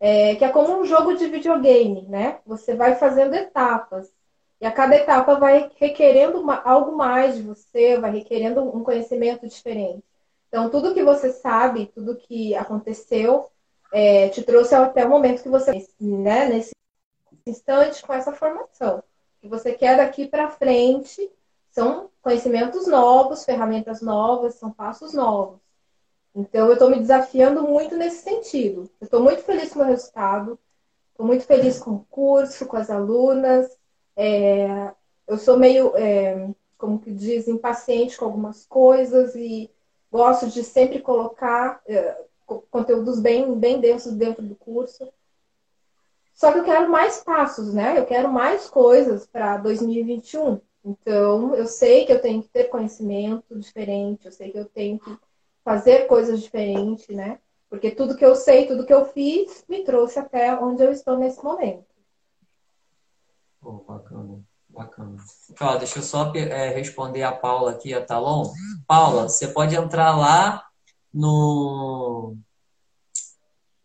[0.00, 2.40] é, que é como um jogo de videogame, né?
[2.46, 4.12] Você vai fazendo etapas.
[4.60, 9.46] E a cada etapa vai requerendo uma, algo mais de você, vai requerendo um conhecimento
[9.46, 10.04] diferente.
[10.48, 13.48] Então, tudo que você sabe, tudo que aconteceu,
[13.92, 16.72] é, te trouxe até o momento que você, né, nesse
[17.46, 19.02] instante, com essa formação.
[19.40, 21.30] que você quer daqui para frente
[21.70, 25.60] são conhecimentos novos, ferramentas novas, são passos novos.
[26.34, 28.90] Então, eu estou me desafiando muito nesse sentido.
[29.00, 30.58] Eu estou muito feliz com o meu resultado,
[31.10, 33.76] estou muito feliz com o curso, com as alunas.
[34.16, 34.92] É,
[35.26, 39.70] eu sou meio, é, como que diz, impaciente com algumas coisas e
[40.10, 42.24] gosto de sempre colocar é,
[42.70, 45.08] conteúdos bem, bem densos dentro do curso.
[46.34, 47.98] Só que eu quero mais passos, né?
[47.98, 50.60] Eu quero mais coisas para 2021.
[50.84, 54.98] Então, eu sei que eu tenho que ter conhecimento diferente, eu sei que eu tenho
[54.98, 55.18] que
[55.64, 57.38] fazer coisas diferentes, né?
[57.68, 61.18] Porque tudo que eu sei, tudo que eu fiz, me trouxe até onde eu estou
[61.18, 61.84] nesse momento.
[63.60, 65.16] Oh, bacana, bacana.
[65.60, 68.50] Ó, deixa eu só é, responder a Paula aqui, a Talon.
[68.86, 70.67] Paula, você pode entrar lá
[71.18, 72.36] no,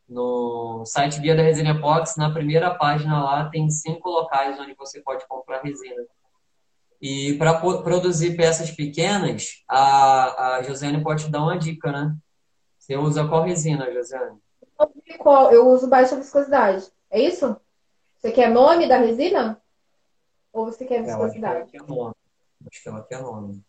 [0.08, 5.02] no site Guia da Resina Epox, na primeira página lá tem cinco locais onde você
[5.02, 6.06] pode comprar resina.
[7.02, 12.16] E para produzir peças pequenas, a, a Josiane pode te dar uma dica, né?
[12.78, 14.38] Você usa qual resina, Josiane?
[15.52, 16.86] Eu uso baixa viscosidade.
[17.10, 17.58] É isso?
[18.18, 19.60] Você quer nome da resina?
[20.52, 21.58] Ou você quer viscosidade?
[21.58, 22.16] É, acho que ela quer nome.
[22.68, 23.64] Acho que ela quer nome.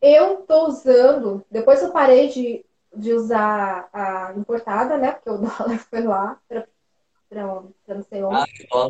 [0.00, 5.12] Eu tô usando, depois eu parei de, de usar a importada, né?
[5.12, 8.44] Porque o dólar foi lá para não sei onde.
[8.66, 8.88] Ah,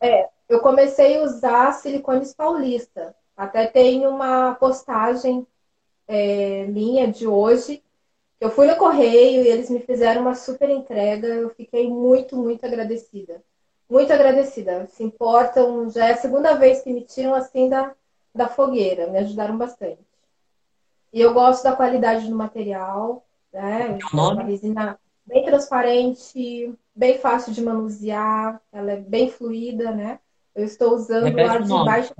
[0.00, 3.14] é, é, eu comecei a usar silicones paulista.
[3.36, 5.46] Até tem uma postagem
[6.08, 7.82] é, minha de hoje.
[8.40, 11.26] Eu fui no correio e eles me fizeram uma super entrega.
[11.28, 13.42] Eu fiquei muito, muito agradecida.
[13.88, 14.86] Muito agradecida.
[14.88, 17.94] Se importam, já é a segunda vez que me tiram assim da,
[18.36, 19.06] da fogueira.
[19.08, 20.04] Me ajudaram bastante.
[21.12, 23.26] E eu gosto da qualidade do material.
[23.52, 23.98] Né?
[24.00, 30.20] É uma resina bem transparente, bem fácil de manusear, ela é bem fluida, né?
[30.54, 32.14] Eu estou usando Repete a de nome, baixo.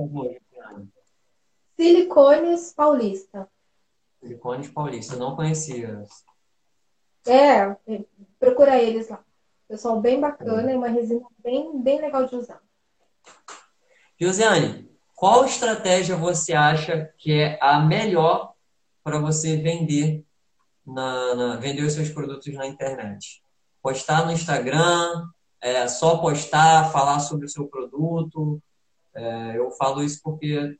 [1.76, 3.48] Silicones Paulista.
[4.20, 6.05] Silicones Paulista, não conhecia.
[7.26, 7.76] É,
[8.38, 9.22] procura eles lá.
[9.68, 12.62] Pessoal bem bacana e uma resina bem, bem legal de usar.
[14.18, 18.52] Josiane, qual estratégia você acha que é a melhor
[19.02, 20.22] para você vender
[20.87, 23.42] na, na, vender os seus produtos na internet?
[23.83, 25.26] Postar no Instagram,
[25.59, 28.62] é, só postar, falar sobre o seu produto.
[29.14, 30.79] É, eu falo isso porque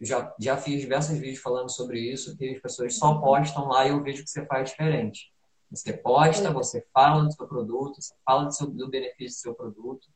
[0.00, 3.90] já, já fiz diversos vídeos falando sobre isso, que as pessoas só postam lá e
[3.90, 5.30] eu vejo que você faz diferente.
[5.70, 9.54] Você posta, você fala do seu produto, você fala do, seu, do benefício do seu
[9.54, 10.08] produto.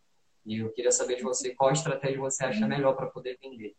[0.44, 3.74] E eu queria saber de você qual estratégia você acha melhor para poder vender.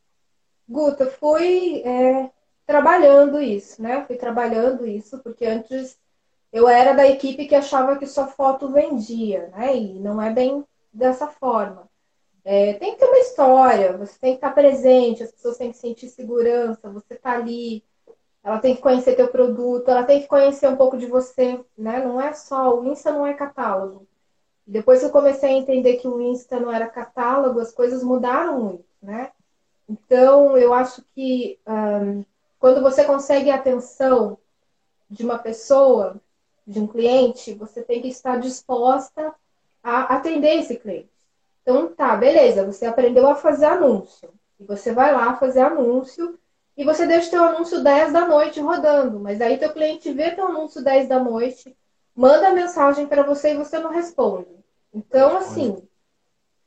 [0.67, 2.32] Guta, fui é,
[2.65, 4.04] trabalhando isso, né?
[4.06, 5.97] Fui trabalhando isso, porque antes
[6.51, 9.75] eu era da equipe que achava que só foto vendia, né?
[9.75, 11.88] E não é bem dessa forma.
[12.43, 15.78] É, tem que ter uma história, você tem que estar presente, as pessoas têm que
[15.78, 17.84] sentir segurança, você tá ali,
[18.43, 22.04] ela tem que conhecer teu produto, ela tem que conhecer um pouco de você, né?
[22.04, 24.08] Não é só, o Insta não é catálogo.
[24.67, 28.60] Depois que eu comecei a entender que o Insta não era catálogo, as coisas mudaram
[28.60, 29.32] muito, né?
[29.88, 32.25] Então, eu acho que um,
[32.60, 34.38] quando você consegue a atenção
[35.10, 36.19] de uma pessoa,
[36.65, 39.34] de um cliente, você tem que estar disposta
[39.84, 41.10] a atender esse cliente.
[41.62, 44.34] Então, tá, beleza, você aprendeu a fazer anúncio.
[44.60, 46.39] E você vai lá fazer anúncio
[46.75, 49.19] e você deixa o teu anúncio 10 da noite rodando.
[49.19, 51.75] Mas aí teu cliente vê teu anúncio 10 da noite,
[52.15, 54.47] manda mensagem para você e você não responde.
[54.93, 55.86] Então, assim,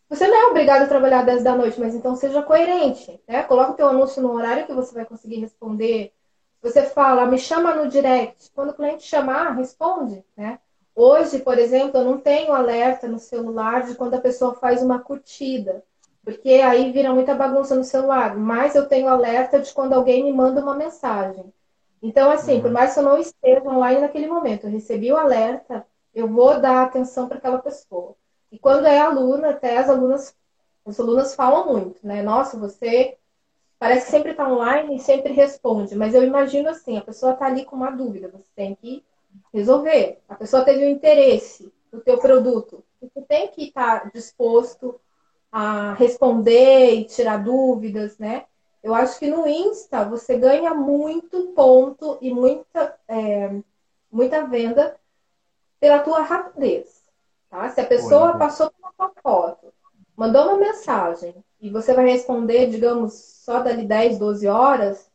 [0.08, 3.42] você não é obrigado a trabalhar 10 da noite, mas então seja coerente, né?
[3.42, 6.12] Coloca o teu anúncio no horário que você vai conseguir responder,
[6.60, 8.50] você fala, me chama no direct.
[8.54, 10.58] Quando o cliente chamar, responde, né?
[10.94, 14.98] Hoje, por exemplo, eu não tenho alerta no celular de quando a pessoa faz uma
[14.98, 15.84] curtida,
[16.24, 18.36] porque aí vira muita bagunça no celular.
[18.36, 21.52] Mas eu tenho alerta de quando alguém me manda uma mensagem.
[22.02, 25.86] Então, assim, por mais que eu não esteja online naquele momento, eu recebi o alerta,
[26.14, 28.14] eu vou dar atenção para aquela pessoa.
[28.50, 30.34] E quando é aluna, até as alunas,
[30.86, 32.22] as alunas falam muito, né?
[32.22, 33.16] Nossa, você
[33.78, 37.46] parece que sempre está online e sempre responde, mas eu imagino assim, a pessoa está
[37.46, 39.04] ali com uma dúvida, você tem que
[39.52, 40.18] resolver.
[40.28, 45.00] A pessoa teve um interesse no teu produto, você tem que estar tá disposto
[45.50, 48.44] a responder e tirar dúvidas, né?
[48.82, 53.50] Eu acho que no Insta você ganha muito ponto e muita, é,
[54.10, 54.96] muita venda
[55.80, 57.02] pela tua rapidez.
[57.50, 57.68] Tá?
[57.70, 59.72] Se a pessoa passou por uma foto,
[60.16, 65.10] mandou uma mensagem e você vai responder, digamos, só dali 10, 12 horas,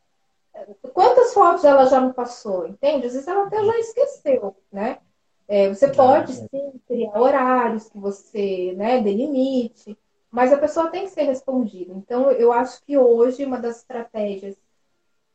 [0.93, 3.07] quantas fotos ela já não passou, entende?
[3.07, 4.99] Às vezes ela até já esqueceu, né?
[5.47, 9.97] É, você pode sim criar horários que você né, delimite,
[10.33, 11.93] mas a pessoa tem que ser respondida.
[11.93, 14.57] Então, eu acho que hoje uma das estratégias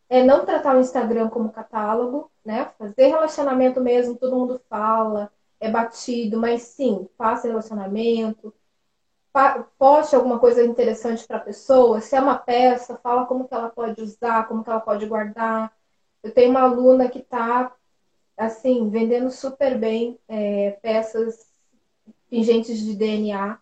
[0.08, 2.72] é não tratar o Instagram como catálogo, né?
[2.76, 5.30] Fazer relacionamento mesmo, todo mundo fala,
[5.60, 8.52] é batido, mas sim, faça relacionamento,
[9.78, 12.00] poste alguma coisa interessante para a pessoa.
[12.00, 15.72] Se é uma peça, fala como que ela pode usar, como que ela pode guardar.
[16.24, 17.72] Eu tenho uma aluna que está
[18.36, 21.46] assim vendendo super bem é, peças
[22.28, 23.60] pingentes de DNA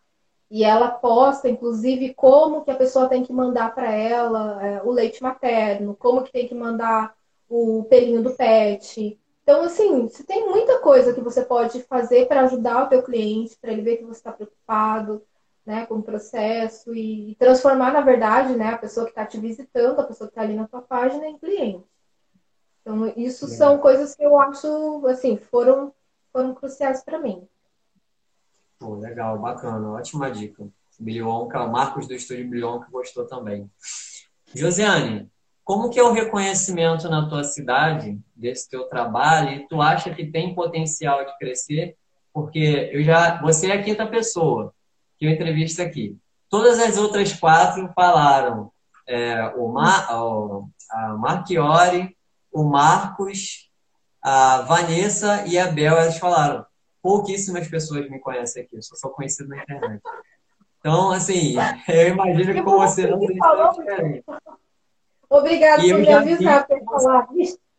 [0.51, 4.91] e ela posta, inclusive, como que a pessoa tem que mandar para ela é, o
[4.91, 7.15] leite materno, como que tem que mandar
[7.49, 9.19] o pelinho do pet.
[9.43, 13.57] Então, assim, você tem muita coisa que você pode fazer para ajudar o teu cliente,
[13.61, 15.23] para ele ver que você está preocupado
[15.65, 19.99] né, com o processo e transformar, na verdade, né, a pessoa que está te visitando,
[19.99, 21.85] a pessoa que está ali na tua página em cliente.
[22.83, 25.93] Então, isso são coisas que eu acho, assim, foram,
[26.33, 27.49] foram cruciais para mim.
[28.79, 30.67] Pô, legal, bacana, ótima dica.
[30.99, 33.71] Bilionca, Marcos do Estúdio Bilionca gostou também.
[34.55, 35.31] Josiane,
[35.65, 40.27] como que é o reconhecimento na tua cidade desse teu trabalho e tu acha que
[40.27, 41.97] tem potencial de crescer?
[42.33, 44.73] Porque eu já, você é a quinta pessoa
[45.19, 46.17] que eu entrevisto aqui.
[46.49, 48.71] Todas as outras quatro falaram
[49.07, 52.17] é, o, Mar, o a Marchiori,
[52.53, 53.71] o Marcos,
[54.23, 56.65] a Vanessa e a Bel, elas falaram
[57.07, 60.03] pouquíssimas pessoas me conhecem aqui, eu sou só conhecido na internet.
[60.81, 61.55] Então, assim,
[61.89, 64.25] eu imagino que com você não diferente.
[65.31, 67.29] Obrigada por me avisar, por falar.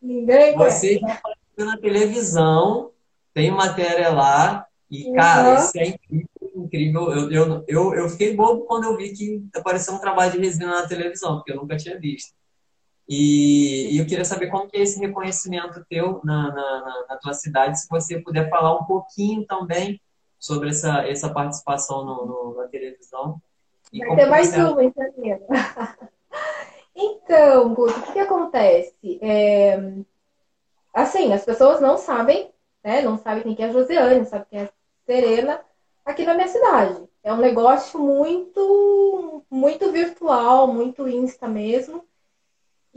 [0.00, 2.90] Ninguém Você já apareceu na televisão,
[3.34, 5.54] tem matéria lá, e, cara, uhum.
[5.58, 6.28] isso é incrível.
[6.56, 7.12] incrível.
[7.12, 10.80] Eu, eu, eu, eu fiquei bobo quando eu vi que apareceu um trabalho de resina
[10.80, 12.32] na televisão, porque eu nunca tinha visto.
[13.08, 17.32] E, e, eu queria saber como que é esse reconhecimento teu na, na, na, tua
[17.32, 19.98] cidade, se você puder falar um pouquinho também
[20.38, 23.40] sobre essa, essa participação no, no na televisão.
[23.92, 24.62] Vai ter mais você...
[24.62, 25.06] uma, então.
[26.94, 29.18] então, Guto, o que, que acontece?
[29.22, 29.80] É...
[30.92, 32.50] Assim, as pessoas não sabem,
[32.84, 33.00] né?
[33.00, 34.70] Não sabem quem é a Josiane, não sabem quem é a
[35.06, 35.60] Serena
[36.04, 37.08] aqui na minha cidade.
[37.22, 42.04] É um negócio muito, muito virtual, muito insta mesmo.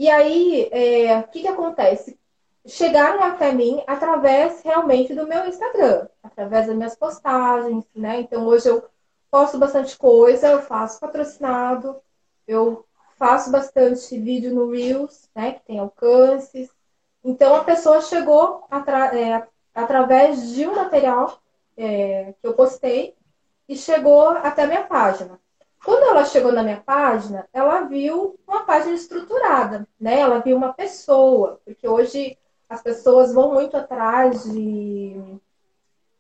[0.02, 2.20] E aí, é, o que, que acontece?
[2.66, 8.20] Chegaram até mim através realmente do meu Instagram, através das minhas postagens, né?
[8.22, 8.84] Então hoje eu
[9.30, 12.02] posto bastante coisa, eu faço patrocinado,
[12.48, 12.84] eu
[13.16, 15.52] faço bastante vídeo no Reels, né?
[15.52, 16.68] Que tem alcances.
[17.24, 21.40] Então a pessoa chegou atra é, através de um material
[21.78, 23.16] é, que eu postei
[23.70, 25.40] e chegou até a minha página.
[25.84, 30.20] Quando ela chegou na minha página, ela viu uma página estruturada, né?
[30.20, 32.38] Ela viu uma pessoa, porque hoje
[32.70, 35.16] as pessoas vão muito atrás de,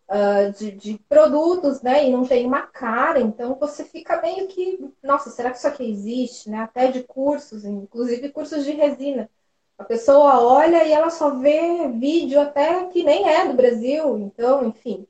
[0.09, 2.07] uh, de, de, produtos, né?
[2.07, 5.89] E não tem uma cara, então você fica meio que, nossa, será que isso aqui
[5.89, 6.59] existe, né?
[6.61, 9.29] Até de cursos, inclusive cursos de resina.
[9.77, 14.65] A pessoa olha e ela só vê vídeo até que nem é do Brasil, então,
[14.65, 15.07] enfim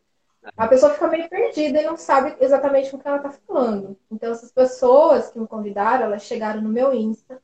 [0.58, 3.98] a pessoa fica meio perdida e não sabe exatamente o que ela está falando.
[4.10, 7.42] Então, essas pessoas que me convidaram, elas chegaram no meu Insta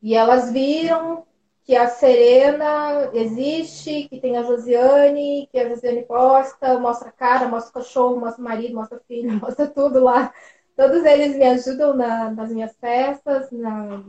[0.00, 1.26] e elas viram
[1.64, 7.72] que a Serena existe, que tem a Josiane, que a Josiane posta, mostra cara, mostra
[7.74, 10.32] cachorro, mostra marido, mostra filho, mostra tudo lá.
[10.76, 14.04] Todos eles me ajudam na, nas minhas peças, na,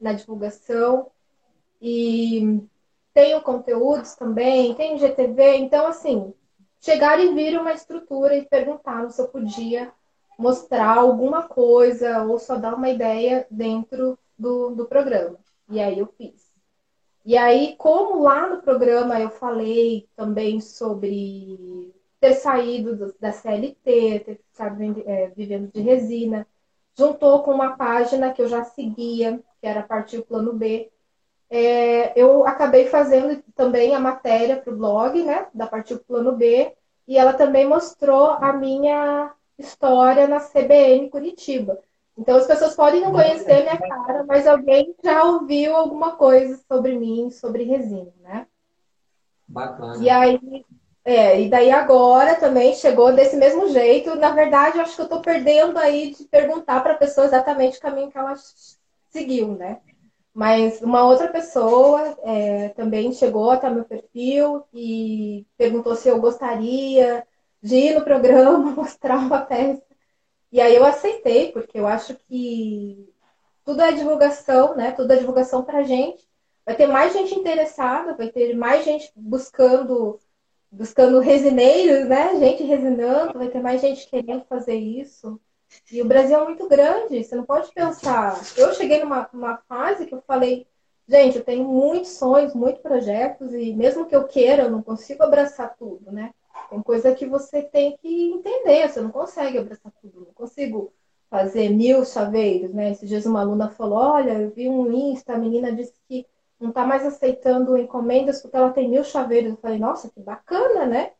[0.00, 1.10] na divulgação.
[1.82, 2.60] E
[3.14, 6.32] tenho conteúdos também, tenho GTV, então assim,
[6.80, 9.92] chegar e vir uma estrutura e perguntar se eu podia
[10.38, 15.38] mostrar alguma coisa ou só dar uma ideia dentro do, do programa.
[15.68, 16.50] E aí eu fiz.
[17.24, 24.40] E aí, como lá no programa eu falei também sobre ter saído da CLT, ter
[24.50, 26.46] ficado é, vivendo de resina,
[26.96, 30.90] juntou com uma página que eu já seguia, que era Partiu Plano B.
[31.50, 36.72] É, eu acabei fazendo também a matéria para o blog, né, da Partiu Plano B,
[37.08, 41.80] e ela também mostrou a minha história na CBN Curitiba.
[42.16, 46.96] Então as pessoas podem não conhecer minha cara, mas alguém já ouviu alguma coisa sobre
[46.96, 48.46] mim, sobre resina, né?
[49.48, 49.96] Bacana.
[50.02, 50.64] E aí,
[51.04, 54.14] é, e daí agora também chegou desse mesmo jeito.
[54.14, 57.78] Na verdade, eu acho que eu estou perdendo aí de perguntar para a pessoa exatamente
[57.78, 58.34] o caminho que ela
[59.08, 59.80] seguiu, né?
[60.32, 67.26] Mas uma outra pessoa é, também chegou até meu perfil e perguntou se eu gostaria
[67.62, 69.82] de ir no programa mostrar uma peça.
[70.52, 73.12] E aí eu aceitei, porque eu acho que
[73.64, 74.92] tudo é divulgação, né?
[74.92, 76.28] Tudo é divulgação pra gente.
[76.66, 80.20] Vai ter mais gente interessada, vai ter mais gente buscando
[80.70, 82.38] buscando resineiros, né?
[82.38, 85.40] Gente resinando, vai ter mais gente querendo fazer isso.
[85.90, 88.40] E o Brasil é muito grande, você não pode pensar.
[88.56, 90.66] Eu cheguei numa, fase que eu falei,
[91.08, 95.22] gente, eu tenho muitos sonhos, muitos projetos, e mesmo que eu queira, eu não consigo
[95.22, 96.32] abraçar tudo, né?
[96.68, 100.92] Tem coisa que você tem que entender, você não consegue abraçar tudo, não consigo
[101.28, 102.90] fazer mil chaveiros, né?
[102.90, 106.26] Esses dias uma aluna falou, olha, eu vi um Insta, a menina disse que
[106.60, 109.52] não está mais aceitando encomendas porque ela tem mil chaveiros.
[109.52, 111.12] Eu falei, nossa, que bacana, né?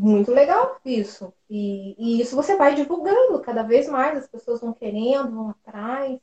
[0.00, 1.34] Muito legal isso.
[1.50, 6.20] E, e isso você vai divulgando cada vez mais, as pessoas vão querendo, vão atrás.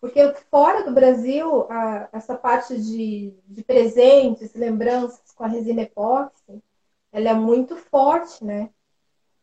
[0.00, 6.62] Porque fora do Brasil, a, essa parte de, de presentes, lembranças com a resina epóxi,
[7.10, 8.70] ela é muito forte, né?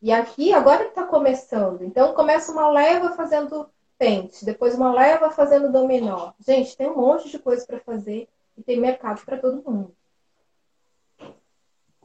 [0.01, 1.83] E aqui agora está começando.
[1.83, 6.31] Então começa uma leva fazendo pente, depois uma leva fazendo dominó.
[6.39, 9.93] Gente, tem um monte de coisa para fazer e tem mercado para todo mundo.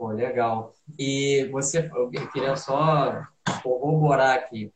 [0.05, 0.75] Pô, legal.
[0.99, 3.27] E você, eu queria só
[3.63, 4.71] corroborar aqui.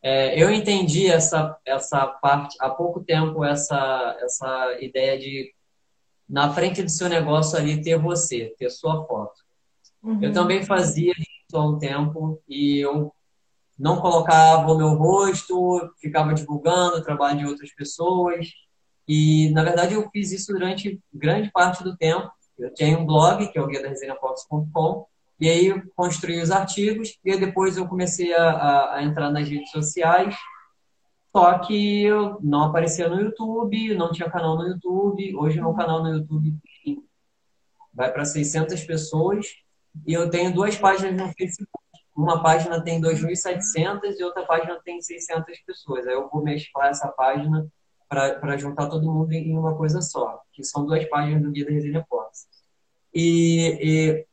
[0.00, 5.52] É, eu entendi essa, essa parte há pouco tempo, essa, essa ideia de
[6.28, 9.42] na frente do seu negócio ali ter você, ter sua foto.
[10.04, 10.22] Uhum.
[10.22, 13.12] Eu também fazia isso há um tempo e eu
[13.76, 18.46] não colocava o meu rosto, ficava divulgando o trabalho de outras pessoas.
[19.08, 22.30] E, na verdade, eu fiz isso durante grande parte do tempo.
[22.60, 25.06] Eu tinha um blog, que é o guia da resenhafox.com,
[25.40, 29.48] e aí eu construí os artigos, e depois eu comecei a, a, a, entrar nas
[29.48, 30.34] redes sociais,
[31.34, 35.36] só que eu não aparecia no YouTube, não tinha canal no YouTube.
[35.36, 36.56] Hoje, meu canal no YouTube
[37.94, 39.46] vai para 600 pessoas,
[40.06, 41.80] e eu tenho duas páginas no Facebook
[42.16, 46.06] uma página tem 2.700 e outra página tem 600 pessoas.
[46.06, 47.66] Aí eu vou mesclar essa página
[48.10, 51.70] para juntar todo mundo em uma coisa só, que são duas páginas do Guia da
[51.70, 52.46] Resília Force.
[53.14, 54.26] E, e,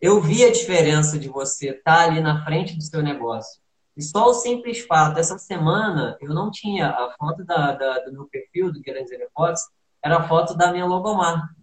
[0.00, 3.62] eu vi a diferença de você estar tá ali na frente do seu negócio.
[3.96, 8.12] E só o simples fato, essa semana eu não tinha a foto da, da do
[8.12, 9.64] meu perfil do Guia da Resília Force,
[10.02, 11.54] era a foto da minha logomarca.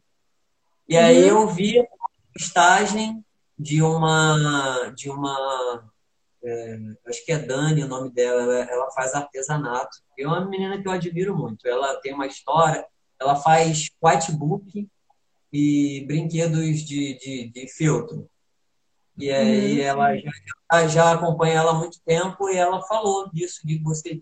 [0.88, 1.42] E aí uhum.
[1.42, 1.86] eu vi a
[2.34, 3.26] postagem
[3.60, 5.91] de uma de uma
[6.44, 10.82] é, acho que é Dani o nome dela ela, ela, faz artesanato é uma menina
[10.82, 12.86] que eu admiro muito ela tem uma história
[13.20, 14.90] ela faz whitebook
[15.54, 18.30] e brinquedos de, de, de filtro
[19.18, 19.86] e aí uhum.
[19.86, 24.22] ela já, já acompanha ela há muito tempo e ela falou disso de você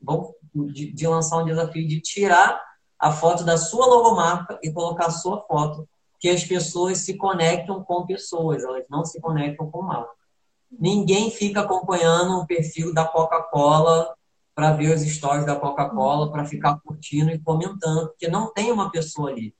[0.00, 2.62] bom de, de lançar um desafio de tirar
[2.98, 5.88] a foto da sua logomarca e colocar a sua foto
[6.18, 10.15] que as pessoas se conectam com pessoas, elas não se conectam com marca.
[10.70, 14.14] Ninguém fica acompanhando o perfil da Coca-Cola
[14.54, 18.90] para ver os stories da Coca-Cola, para ficar curtindo e comentando, porque não tem uma
[18.90, 19.54] pessoa ali.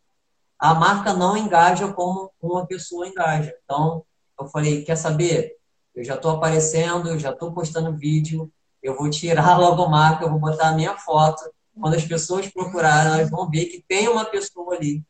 [0.59, 3.55] A marca não engaja como uma pessoa engaja.
[3.65, 4.05] Então,
[4.41, 5.57] eu falei, quer saber?
[5.95, 8.51] Eu já estou aparecendo, eu já estou postando vídeo,
[8.83, 11.43] eu vou tirar logo a marca, eu vou botar a minha foto.
[11.79, 15.05] Quando as pessoas procurarem, elas vão ver que tem uma pessoa ali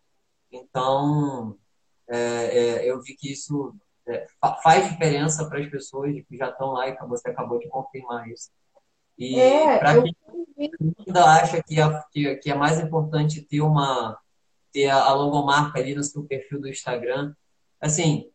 [0.51, 1.57] então,
[2.09, 3.75] é, é, eu vi que isso
[4.09, 4.27] é,
[4.63, 8.51] faz diferença para as pessoas que já estão lá e você acabou de confirmar isso.
[9.19, 10.15] E é, para quem
[11.07, 14.19] ainda acha que é, que, que, é mais importante ter uma
[14.73, 17.35] ter a logomarca ali no seu perfil do Instagram,
[17.81, 18.31] assim,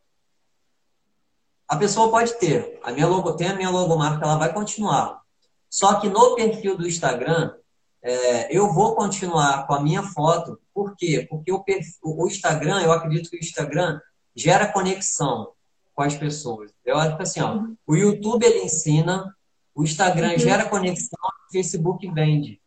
[1.68, 2.80] a pessoa pode ter.
[2.84, 5.22] A minha logo tem a minha logomarca, ela vai continuar.
[5.70, 7.54] Só que no perfil do Instagram,
[8.02, 11.28] é, eu vou continuar com a minha foto, por quê?
[11.30, 11.64] Porque o,
[12.04, 14.02] o Instagram, eu acredito que o Instagram
[14.36, 15.54] gera conexão
[16.02, 16.72] com as pessoas.
[16.84, 17.78] Eu acho que assim, ó, uhum.
[17.86, 19.36] o YouTube ele ensina,
[19.76, 20.40] o Instagram uhum.
[20.40, 22.60] gera conexão, o Facebook vende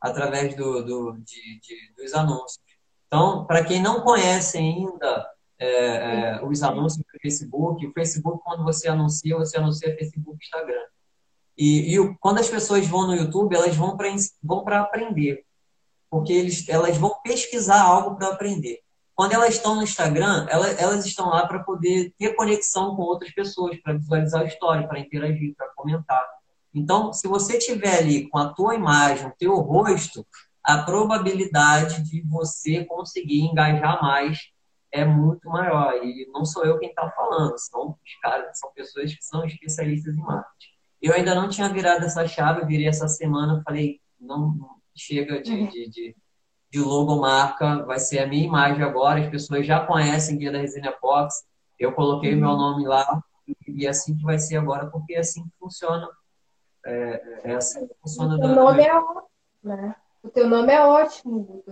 [0.00, 2.58] através do, do de, de, dos anúncios.
[3.06, 8.64] Então, para quem não conhece ainda é, é, os anúncios do Facebook, o Facebook, quando
[8.64, 10.84] você anuncia, você anuncia Facebook e Instagram.
[11.58, 14.08] E, e quando as pessoas vão no YouTube, elas vão para
[14.42, 15.44] vão aprender.
[16.08, 18.80] Porque eles, elas vão pesquisar algo para aprender.
[19.22, 23.30] Quando elas estão no Instagram, elas, elas estão lá para poder ter conexão com outras
[23.32, 26.26] pessoas, para visualizar a história, para interagir, para comentar.
[26.74, 30.26] Então, se você tiver ali com a tua imagem, o teu rosto,
[30.60, 34.40] a probabilidade de você conseguir engajar mais
[34.90, 35.94] é muito maior.
[36.02, 40.16] E não sou eu quem está falando, são os caras, são pessoas que são especialistas
[40.16, 40.72] em marketing.
[41.00, 44.58] Eu ainda não tinha virado essa chave, virei essa semana, falei, não
[44.96, 45.68] chega de, uhum.
[45.68, 46.16] de, de,
[46.72, 50.90] de logomarca, vai ser a minha imagem agora, as pessoas já conhecem Guia da Resina
[50.90, 51.44] Fox,
[51.78, 52.40] eu coloquei uhum.
[52.40, 53.22] meu nome lá,
[53.68, 56.08] e é assim que vai ser agora, porque é assim que funciona.
[56.86, 58.36] É, é assim que funciona.
[58.36, 59.22] O teu nome é ótimo,
[59.62, 59.96] né?
[60.22, 61.62] O teu nome é ótimo,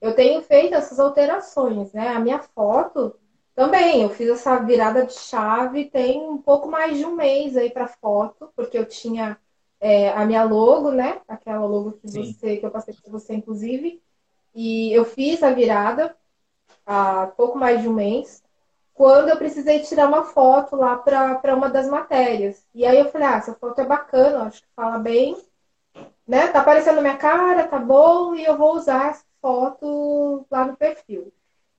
[0.00, 2.08] Eu tenho feito essas alterações, né?
[2.08, 3.14] A minha foto
[3.54, 7.70] também, eu fiz essa virada de chave tem um pouco mais de um mês aí
[7.70, 9.38] para foto, porque eu tinha
[9.80, 11.20] é, a minha logo, né?
[11.28, 14.02] Aquela logo que você que eu passei para você, inclusive.
[14.60, 16.16] E eu fiz a virada
[16.84, 18.42] há pouco mais de um mês,
[18.92, 22.66] quando eu precisei tirar uma foto lá para uma das matérias.
[22.74, 25.36] E aí eu falei, ah, essa foto é bacana, acho que fala bem,
[26.26, 26.48] né?
[26.48, 31.32] Tá aparecendo minha cara, tá bom, e eu vou usar essa foto lá no perfil.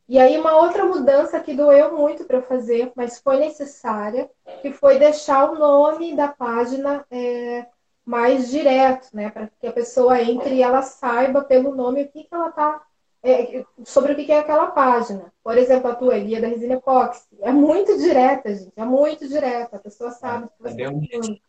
[0.07, 4.97] E aí uma outra mudança que doeu muito para fazer, mas foi necessária, que foi
[4.97, 7.65] deixar o nome da página é,
[8.09, 9.29] mais direto, né?
[9.29, 12.81] Para que a pessoa entre e ela saiba pelo nome o que, que ela está
[13.21, 15.31] é, sobre o que é aquela página.
[15.43, 17.27] Por exemplo, a tua guia da resina epóxi.
[17.39, 18.73] É muito direta, gente.
[18.75, 19.75] É muito direta.
[19.75, 21.39] A pessoa sabe o que você está falando.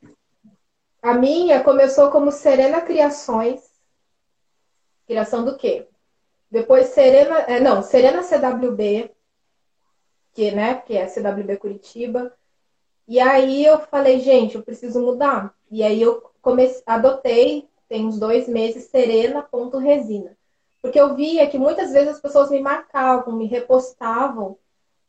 [1.00, 3.62] A minha começou como Serena Criações.
[5.06, 5.88] Criação do quê?
[6.50, 7.38] Depois Serena.
[7.40, 9.10] É, não, Serena CWB,
[10.34, 12.30] que, né, que é CWB Curitiba.
[13.08, 15.54] E aí eu falei, gente, eu preciso mudar.
[15.70, 20.36] E aí eu comecei, adotei, tem uns dois meses, serena.resina.
[20.80, 24.56] Porque eu via que muitas vezes as pessoas me marcavam, me repostavam,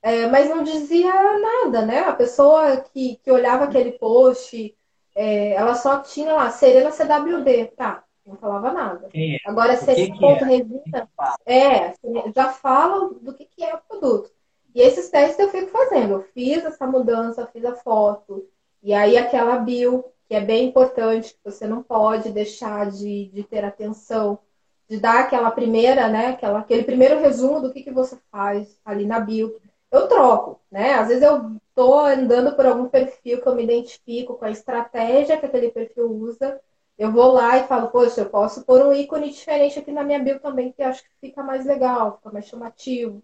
[0.02, 2.00] é, mas não dizia nada, né?
[2.00, 4.76] A pessoa que, que olhava aquele post,
[5.16, 8.04] é, ela só tinha lá, Serena CWD, tá?
[8.26, 9.10] Não falava nada.
[9.14, 9.38] É?
[9.46, 11.10] Agora, Serena ponto resina,
[11.46, 11.94] é,
[12.36, 14.32] já fala do que, que é o produto.
[14.74, 16.14] E esses testes eu fico fazendo.
[16.14, 18.48] Eu fiz essa mudança, fiz a foto,
[18.82, 23.44] e aí aquela bio, que é bem importante, que você não pode deixar de, de
[23.44, 24.40] ter atenção
[24.88, 29.06] de dar aquela primeira, né, aquela, aquele primeiro resumo do que, que você faz ali
[29.06, 29.60] na bio.
[29.92, 30.94] Eu troco, né?
[30.94, 35.38] Às vezes eu tô andando por algum perfil que eu me identifico com a estratégia
[35.38, 36.62] que aquele perfil usa.
[36.98, 40.20] Eu vou lá e falo, poxa, eu posso pôr um ícone diferente aqui na minha
[40.20, 43.22] bio também, que acho que fica mais legal, fica mais chamativo.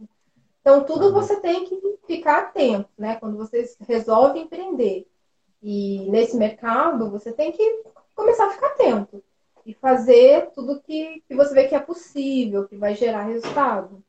[0.60, 3.16] Então, tudo você tem que ficar atento, né?
[3.16, 5.08] Quando você resolve empreender.
[5.62, 7.84] E nesse mercado, você tem que
[8.16, 9.24] começar a ficar atento
[9.66, 14.04] e fazer tudo que, que você vê que é possível, que vai gerar resultado.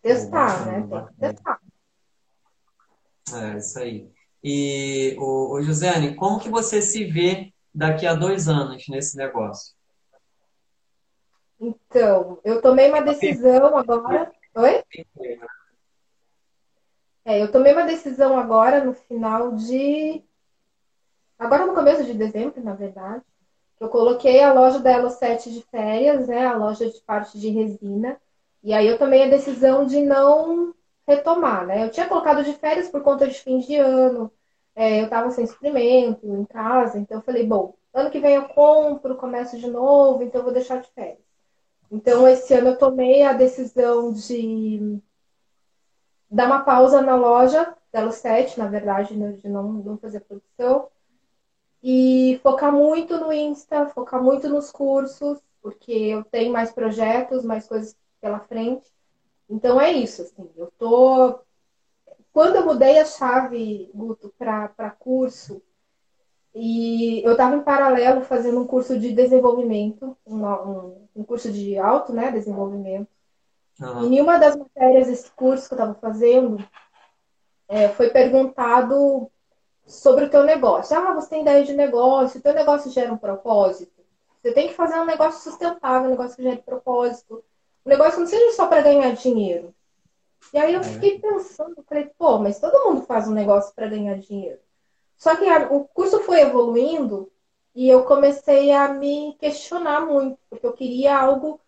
[0.00, 0.86] Testar, né?
[0.88, 1.60] Tem que testar.
[3.34, 4.10] É, isso aí.
[4.42, 9.76] E, o, o Josiane, como que você se vê daqui a dois anos nesse negócio?
[11.60, 14.32] Então, eu tomei uma decisão agora.
[14.54, 14.84] Oi?
[17.24, 20.24] É, eu tomei uma decisão agora no final de.
[21.38, 23.22] Agora no começo de dezembro, na verdade.
[23.80, 26.46] Eu coloquei a loja da Elo 7 de férias, né?
[26.46, 28.20] A loja de parte de resina.
[28.62, 30.74] E aí eu tomei a decisão de não
[31.06, 31.84] retomar, né?
[31.84, 34.32] Eu tinha colocado de férias por conta de fim de ano.
[34.74, 38.48] É, eu estava sem suprimento em casa, então eu falei, bom, ano que vem eu
[38.48, 41.18] compro, começo de novo, então eu vou deixar de férias.
[41.90, 45.00] Então, esse ano eu tomei a decisão de
[46.30, 50.88] dar uma pausa na loja da 7, na verdade, né, de não, não fazer produção
[51.82, 57.66] e focar muito no Insta, focar muito nos cursos, porque eu tenho mais projetos, mais
[57.66, 58.88] coisas pela frente.
[59.48, 61.40] Então é isso, assim, eu tô
[62.32, 65.60] quando eu mudei a chave, Guto, para curso,
[66.54, 71.78] e eu estava em paralelo fazendo um curso de desenvolvimento, um, um, um curso de
[71.78, 73.08] alto né, desenvolvimento.
[73.80, 74.04] Uhum.
[74.04, 76.64] E em uma das matérias desse curso que eu estava fazendo,
[77.68, 79.30] é, foi perguntado
[79.88, 80.96] sobre o teu negócio.
[80.96, 83.98] Ah, você tem ideia de negócio, o teu negócio gera um propósito.
[84.40, 87.42] Você tem que fazer um negócio sustentável, um negócio que gere propósito.
[87.84, 89.74] Um negócio que não seja só para ganhar dinheiro.
[90.52, 90.84] E aí eu é.
[90.84, 94.60] fiquei pensando, falei, pô, mas todo mundo faz um negócio para ganhar dinheiro.
[95.16, 97.32] Só que a, o curso foi evoluindo
[97.74, 101.60] e eu comecei a me questionar muito, porque eu queria algo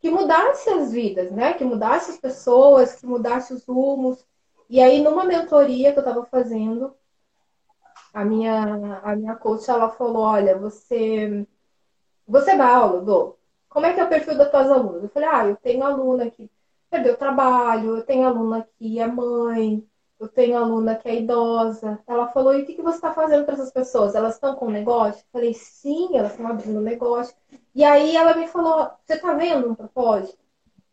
[0.00, 1.54] que mudasse as vidas, né?
[1.54, 4.24] Que mudasse as pessoas, que mudasse os rumos.
[4.68, 6.94] E aí, numa mentoria que eu estava fazendo,
[8.14, 11.46] a minha, a minha coach, ela falou, olha, você,
[12.26, 13.38] você dá aula, dou.
[13.68, 15.02] Como é que é o perfil das tuas alunas?
[15.02, 16.50] Eu falei, ah, eu tenho aluna que
[16.88, 19.84] perdeu trabalho, eu tenho aluna que é mãe,
[20.20, 22.00] eu tenho aluna que é idosa.
[22.06, 24.14] Ela falou, e o que, que você está fazendo para essas pessoas?
[24.14, 25.20] Elas estão com negócio?
[25.22, 27.34] Eu falei, sim, elas estão abrindo negócio.
[27.74, 30.38] E aí ela me falou, você está vendo um propósito?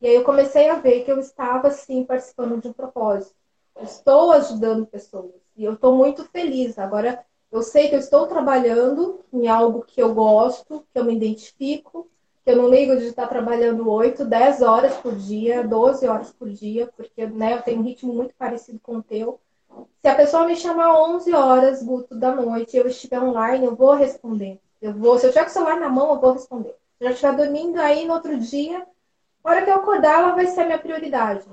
[0.02, 3.36] E aí eu comecei a ver que eu estava, sim, participando de um propósito.
[3.80, 5.41] Estou ajudando pessoas.
[5.56, 6.78] E eu estou muito feliz.
[6.80, 11.16] Agora, eu sei que eu estou trabalhando em algo que eu gosto, que eu me
[11.16, 12.10] identifico,
[12.44, 16.50] que eu não ligo de estar trabalhando 8, 10 horas por dia, 12 horas por
[16.50, 19.40] dia, porque né, eu tenho um ritmo muito parecido com o teu.
[20.02, 23.94] Se a pessoa me chamar 11 horas, Guto, da noite, eu estiver online, eu vou
[23.94, 24.60] responder.
[24.82, 26.76] Eu vou, se eu tiver com o celular na mão, eu vou responder.
[26.98, 28.86] Se eu estiver dormindo aí no outro dia,
[29.44, 31.46] a hora que eu acordar, ela vai ser a minha prioridade.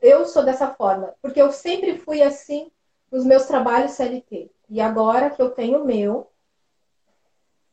[0.00, 2.70] Eu sou dessa forma, porque eu sempre fui assim
[3.12, 4.50] nos meus trabalhos CLT.
[4.70, 6.30] E agora que eu tenho o meu,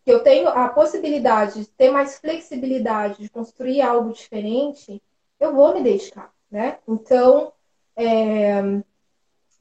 [0.04, 5.02] que eu tenho a possibilidade de ter mais flexibilidade, de construir algo diferente,
[5.40, 6.80] eu vou me dedicar, né?
[6.86, 7.54] Então,
[7.96, 8.62] é,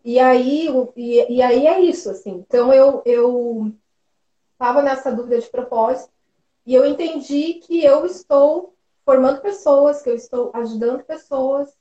[0.05, 2.45] e aí, e, e, aí é isso, assim.
[2.47, 3.73] Então eu eu
[4.53, 6.13] estava nessa dúvida de propósito
[6.67, 8.75] e eu entendi que eu estou
[9.05, 11.77] formando pessoas, que eu estou ajudando pessoas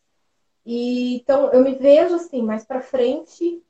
[0.66, 3.64] e então eu me vejo assim mais para frente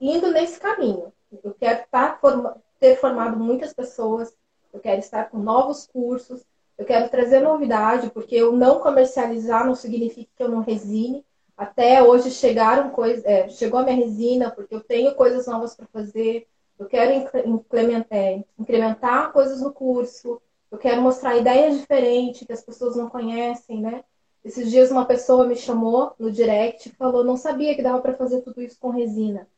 [0.00, 1.12] indo nesse caminho.
[1.44, 4.34] Eu quero estar forma, ter formado muitas pessoas,
[4.72, 6.44] eu quero estar com novos cursos,
[6.76, 11.24] eu quero trazer novidade, porque eu não comercializar não significa que eu não resine.
[11.56, 15.86] Até hoje chegaram coisas, é, chegou a minha resina, porque eu tenho coisas novas para
[15.86, 16.46] fazer,
[16.78, 17.12] eu quero
[17.44, 20.40] incrementar, é, incrementar coisas no curso,
[20.70, 24.04] eu quero mostrar ideias diferentes que as pessoas não conhecem, né?
[24.44, 28.14] Esses dias uma pessoa me chamou no direct e falou, não sabia que dava para
[28.14, 29.48] fazer tudo isso com resina.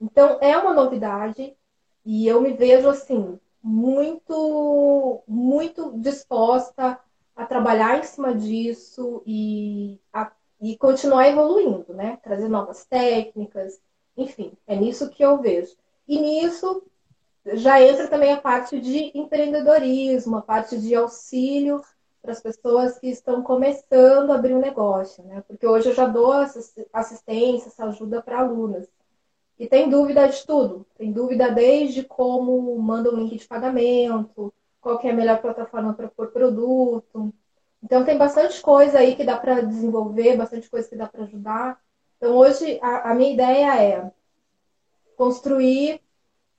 [0.00, 1.56] Então é uma novidade
[2.04, 6.98] e eu me vejo assim muito muito disposta
[7.34, 10.30] a trabalhar em cima disso e a
[10.60, 12.18] e continuar evoluindo, né?
[12.22, 13.78] Trazer novas técnicas,
[14.16, 15.76] enfim, é nisso que eu vejo.
[16.08, 16.82] E nisso
[17.44, 21.82] já entra também a parte de empreendedorismo, a parte de auxílio
[22.22, 25.44] para as pessoas que estão começando a abrir um negócio, né?
[25.46, 26.32] Porque hoje eu já dou
[26.92, 28.88] assistência, essa ajuda para alunas.
[29.58, 30.86] E tem dúvida de tudo.
[30.96, 36.08] Tem dúvida desde como manda um link de pagamento, qual é a melhor plataforma para
[36.08, 37.32] pôr produto,
[37.82, 41.80] então tem bastante coisa aí que dá para desenvolver, bastante coisa que dá para ajudar.
[42.16, 44.12] Então hoje a, a, minha ideia é
[45.16, 46.00] construir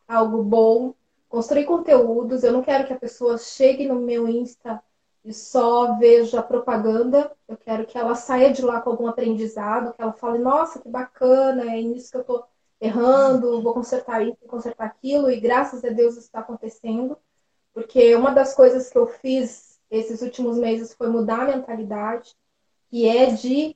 [0.08, 0.94] algo bom,
[1.28, 2.44] construir conteúdos.
[2.44, 4.82] Eu não quero que a pessoa chegue no meu Insta
[5.26, 7.32] e só veja propaganda.
[7.46, 10.88] Eu quero que ela saia de lá com algum aprendizado, que ela fale, nossa, que
[10.88, 12.48] bacana, é nisso que eu estou
[12.80, 17.18] errando, vou consertar isso, consertar aquilo, e graças a Deus isso está acontecendo.
[17.74, 22.36] Porque uma das coisas que eu fiz esses últimos meses foi mudar a mentalidade,
[22.90, 23.76] que é de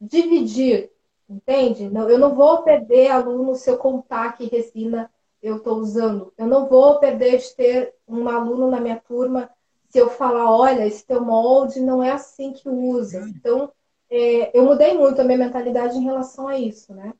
[0.00, 0.90] dividir,
[1.28, 1.84] entende?
[1.84, 5.10] eu não vou perder aluno se eu contar que resina
[5.42, 6.32] eu estou usando.
[6.36, 9.50] Eu não vou perder de ter um aluno na minha turma
[9.88, 13.20] se eu falar, olha, esse teu molde não é assim que usa.
[13.28, 13.70] Então,
[14.10, 17.12] é, eu mudei muito a minha mentalidade em relação a isso, né?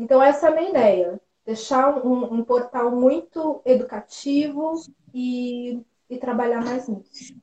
[0.00, 1.20] Então, essa é a minha ideia.
[1.44, 4.74] Deixar um, um portal muito educativo
[5.14, 7.34] e e trabalhar mais nisso.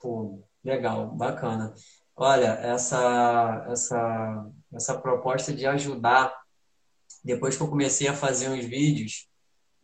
[0.00, 1.72] Pô, legal, bacana.
[2.16, 6.36] Olha, essa, essa, essa proposta de ajudar,
[7.22, 9.28] depois que eu comecei a fazer uns vídeos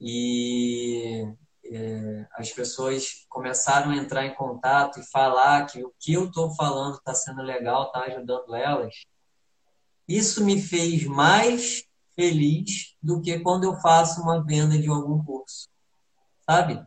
[0.00, 1.24] e
[1.64, 6.52] é, as pessoas começaram a entrar em contato e falar que o que eu estou
[6.56, 8.94] falando está sendo legal, está ajudando elas,
[10.08, 11.84] isso me fez mais
[12.14, 15.68] feliz do que quando eu faço uma venda de algum curso,
[16.48, 16.84] sabe?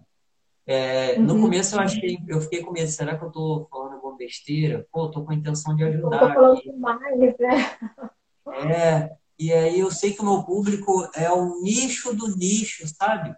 [0.65, 1.23] É, uhum.
[1.23, 4.85] No começo eu achei, eu fiquei com medo, será que eu estou falando alguma besteira?
[4.91, 6.21] Pô, estou com a intenção de ajudar.
[6.21, 6.71] Eu tô falando aqui.
[6.71, 7.77] demais, né?
[8.73, 13.35] É, e aí eu sei que o meu público é o nicho do nicho, sabe?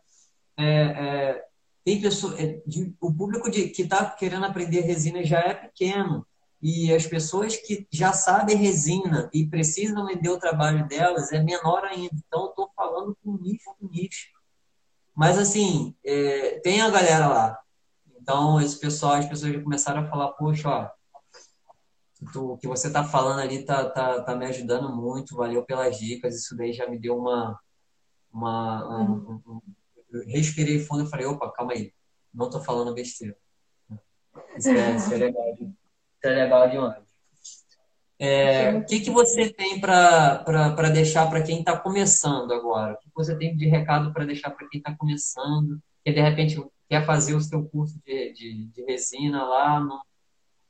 [0.58, 1.46] É, é,
[1.84, 6.26] tem pessoa, é, de, o público de, que está querendo aprender resina já é pequeno.
[6.62, 11.86] E as pessoas que já sabem resina e precisam vender o trabalho delas é menor
[11.86, 12.16] ainda.
[12.28, 14.28] Então, eu estou falando com nicho do nicho.
[15.16, 17.60] Mas, assim, é, tem a galera lá.
[18.22, 20.89] Então, esse pessoal, as pessoas já começaram a falar, poxa, ó,
[22.36, 26.36] o que você tá falando ali tá, tá, tá me ajudando muito, valeu pelas dicas,
[26.36, 27.57] isso daí já me deu uma...
[28.32, 29.62] uma um, um, um,
[30.28, 31.93] respirei fundo e falei, opa, calma aí,
[32.34, 33.38] não tô falando besteira.
[34.57, 35.43] Isso é, isso é legal,
[36.20, 37.10] isso é legal demais.
[38.22, 42.94] É, o que, que você tem para deixar para quem está começando agora?
[42.94, 46.62] O que você tem de recado para deixar para quem está começando, que de repente
[46.90, 50.02] quer fazer o seu curso de, de, de resina lá, não,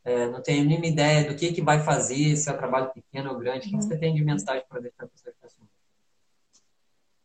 [0.06, 3.32] é, não tem a mínima ideia do que, que vai fazer, se é trabalho pequeno
[3.32, 3.68] ou grande?
[3.68, 5.70] O que, que você tem de mensagem para deixar para essas pessoas?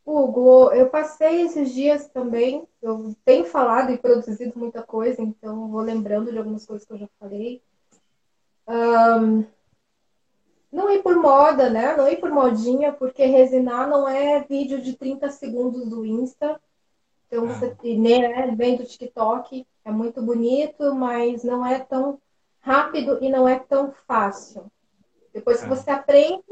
[0.07, 5.81] Hugo, eu passei esses dias também, eu tenho falado e produzido muita coisa, então vou
[5.81, 7.63] lembrando de algumas coisas que eu já falei.
[8.67, 9.45] Um,
[10.73, 11.97] não ir por moda, né?
[11.97, 16.61] Não ir por modinha, porque resinar não é vídeo de 30 segundos do Insta.
[17.27, 22.21] Então você né, vem do TikTok, é muito bonito, mas não é tão
[22.61, 24.71] rápido e não é tão fácil.
[25.33, 25.69] Depois que é.
[25.69, 26.45] você aprende,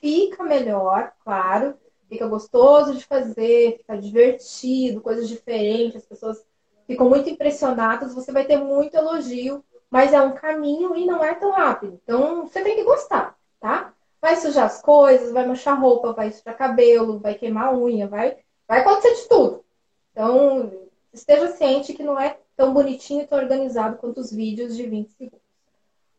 [0.00, 1.74] fica melhor, claro,
[2.08, 6.44] fica gostoso de fazer, fica divertido, coisas diferentes, as pessoas
[6.86, 11.34] ficam muito impressionadas, você vai ter muito elogio, mas é um caminho e não é
[11.34, 12.00] tão rápido.
[12.02, 13.92] Então você tem que gostar tá?
[14.20, 18.80] Vai sujar as coisas, vai manchar roupa, vai sujar cabelo, vai queimar unha, vai, vai
[18.80, 19.64] acontecer de tudo.
[20.12, 20.72] Então,
[21.12, 25.10] esteja ciente que não é tão bonitinho e tão organizado quanto os vídeos de 20
[25.10, 25.46] segundos.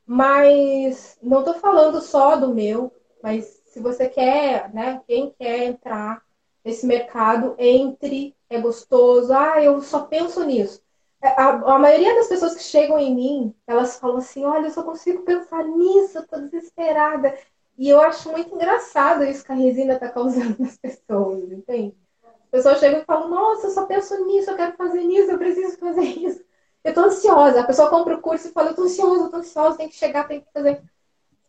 [0.05, 6.23] Mas não estou falando só do meu, mas se você quer, né, quem quer entrar
[6.63, 10.81] nesse mercado, entre, é gostoso, ah, eu só penso nisso.
[11.21, 14.71] É, a, a, maioria das pessoas que chegam em mim, elas falam assim, olha, eu
[14.71, 17.35] só consigo pensar nisso, eu tô desesperada.
[17.77, 21.95] E eu acho muito engraçado isso que a resina está causando nas pessoas, entende?
[22.23, 25.37] As pessoas chegam e falam, nossa, eu só penso nisso, eu quero fazer nisso, eu
[25.37, 26.43] preciso fazer isso.
[26.83, 27.61] Eu tô ansiosa.
[27.61, 29.95] A pessoa compra o curso e fala, eu tô ansiosa, eu tô ansiosa, tem que
[29.95, 30.81] chegar, tem que fazer.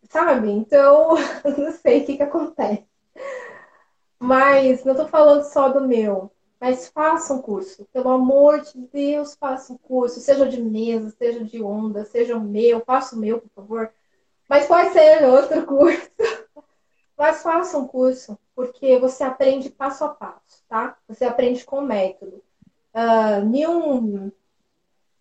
[0.09, 0.51] Sabe?
[0.51, 1.15] Então,
[1.57, 2.85] não sei o que que acontece.
[4.19, 6.31] Mas não tô falando só do meu.
[6.59, 7.87] Mas faça um curso.
[7.93, 10.19] Pelo amor de Deus, faça um curso.
[10.19, 12.81] Seja de mesa, seja de onda, seja o meu.
[12.85, 13.93] Faça o meu, por favor.
[14.47, 16.11] Mas pode ser outro curso.
[17.17, 20.97] Mas faça um curso, porque você aprende passo a passo, tá?
[21.07, 22.41] Você aprende com método.
[22.93, 24.31] Uh, em, um,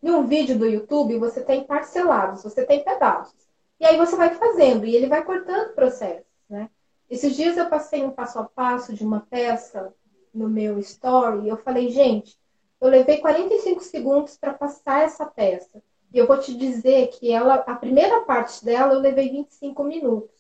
[0.03, 3.49] em um vídeo do YouTube, você tem parcelados, você tem pedaços.
[3.81, 6.71] E aí você vai fazendo, e ele vai cortando processos, né?
[7.11, 9.93] Esses dias eu passei um passo a passo de uma peça
[10.39, 12.39] no meu story eu falei, gente,
[12.81, 15.83] eu levei 45 segundos para passar essa peça.
[16.13, 20.35] E eu vou te dizer que ela, a primeira parte dela eu levei 25 minutos.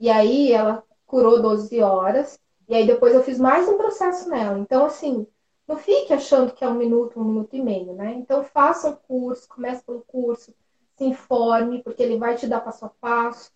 [0.00, 2.40] E aí ela curou 12 horas.
[2.68, 4.58] E aí depois eu fiz mais um processo nela.
[4.58, 5.26] Então, assim,
[5.68, 8.14] não fique achando que é um minuto, um minuto e meio, né?
[8.14, 10.54] Então faça um curso, comece pelo curso,
[10.96, 13.52] se informe, porque ele vai te dar passo a passo,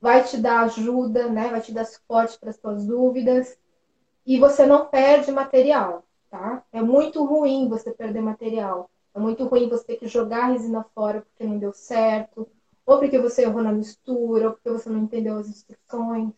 [0.00, 1.50] vai te dar ajuda, né?
[1.50, 3.56] Vai te dar suporte para as suas dúvidas.
[4.26, 6.64] E você não perde material, tá?
[6.72, 8.90] É muito ruim você perder material.
[9.14, 12.48] É muito ruim você ter que jogar a resina fora porque não deu certo,
[12.84, 16.32] ou porque você errou na mistura, ou porque você não entendeu as instruções.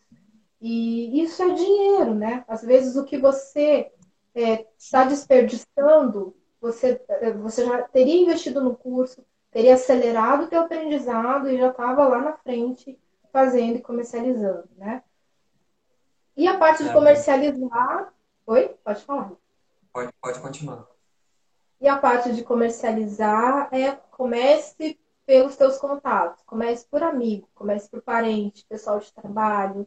[0.61, 2.45] E isso é dinheiro, né?
[2.47, 3.91] Às vezes o que você
[4.35, 10.61] é, está desperdiçando, você, é, você já teria investido no curso, teria acelerado o teu
[10.61, 12.99] aprendizado e já estava lá na frente
[13.31, 15.03] fazendo e comercializando, né?
[16.39, 16.93] E a parte de é.
[16.93, 18.13] comercializar.
[18.47, 18.73] Oi?
[18.81, 19.33] Pode falar.
[19.91, 20.87] Pode, pode continuar.
[21.81, 28.01] E a parte de comercializar é comece pelos seus contatos, comece por amigo, comece por
[28.01, 29.85] parente, pessoal de trabalho,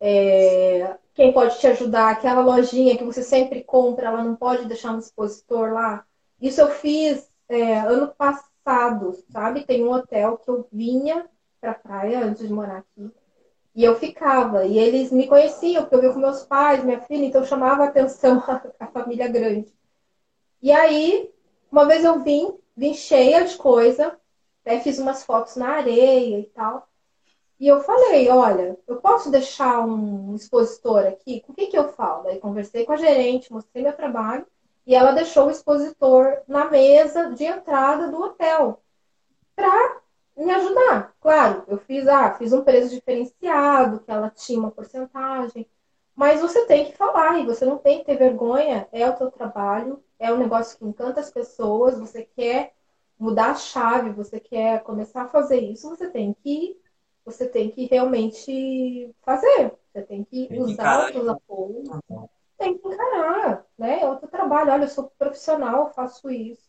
[0.00, 4.92] é, quem pode te ajudar, aquela lojinha que você sempre compra, ela não pode deixar
[4.92, 6.06] no expositor lá.
[6.40, 9.64] Isso eu fiz é, ano passado, sabe?
[9.64, 11.26] Tem um hotel que eu vinha
[11.60, 13.12] pra praia antes de morar aqui.
[13.78, 17.24] E eu ficava, e eles me conheciam, porque eu via com meus pais, minha filha,
[17.24, 19.72] então chamava a atenção a, a família grande.
[20.60, 21.32] E aí,
[21.70, 24.18] uma vez eu vim, vim cheia de coisa,
[24.62, 26.88] até fiz umas fotos na areia e tal.
[27.60, 31.40] E eu falei, olha, eu posso deixar um expositor aqui?
[31.42, 32.26] Com o que, que eu falo?
[32.26, 34.44] Aí conversei com a gerente, mostrei meu trabalho,
[34.84, 38.82] e ela deixou o expositor na mesa de entrada do hotel
[39.54, 40.00] para
[40.44, 41.14] me ajudar.
[41.20, 45.66] Claro, eu fiz, ah, fiz um preço diferenciado, que ela tinha uma porcentagem,
[46.14, 49.30] mas você tem que falar e você não tem que ter vergonha, é o teu
[49.30, 52.72] trabalho, é um negócio que encanta as pessoas, você quer
[53.18, 56.78] mudar a chave, você quer começar a fazer isso, você tem que
[57.24, 59.72] você tem que realmente fazer.
[59.92, 61.88] Você tem que tem usar os seus apoios.
[62.56, 64.00] Tem que encarar, né?
[64.00, 64.72] É outro trabalho.
[64.72, 66.66] Olha, eu sou profissional, faço isso.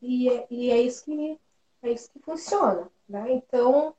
[0.00, 1.38] E, é, e é isso que
[1.82, 3.32] é isso que funciona, né?
[3.32, 3.94] Então,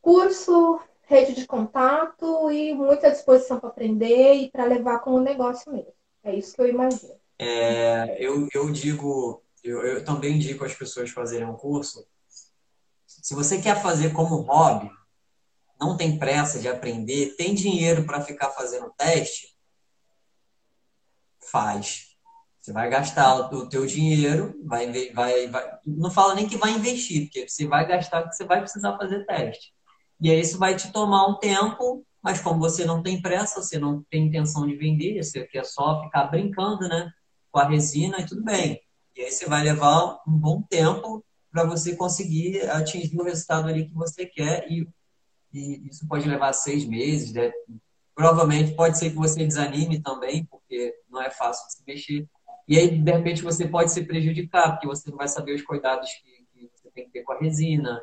[0.00, 5.92] curso, rede de contato e muita disposição para aprender e para levar como negócio mesmo.
[6.22, 7.14] É isso que eu imagino.
[7.38, 12.06] É, eu, eu digo, eu, eu também indico as pessoas fazerem um curso.
[13.06, 14.90] Se você quer fazer como hobby,
[15.80, 19.56] não tem pressa de aprender, tem dinheiro para ficar fazendo teste,
[21.40, 22.07] faz.
[22.60, 27.24] Você vai gastar o teu dinheiro, vai, vai, vai, não fala nem que vai investir,
[27.24, 29.72] porque você vai gastar porque você vai precisar fazer teste.
[30.20, 33.78] E aí isso vai te tomar um tempo mas como você não tem pressa, você
[33.78, 37.10] não tem intenção de vender, você quer só ficar brincando, né?
[37.50, 38.80] Com a resina e tudo bem.
[39.16, 43.86] E aí você vai levar um bom tempo para você conseguir atingir o resultado ali
[43.86, 44.86] que você quer e,
[45.52, 47.50] e isso pode levar seis meses, né?
[48.14, 52.28] Provavelmente pode ser que você desanime também, porque não é fácil se mexer.
[52.68, 56.10] E aí, de repente, você pode se prejudicar, porque você não vai saber os cuidados
[56.12, 57.98] que, que você tem que ter com a resina,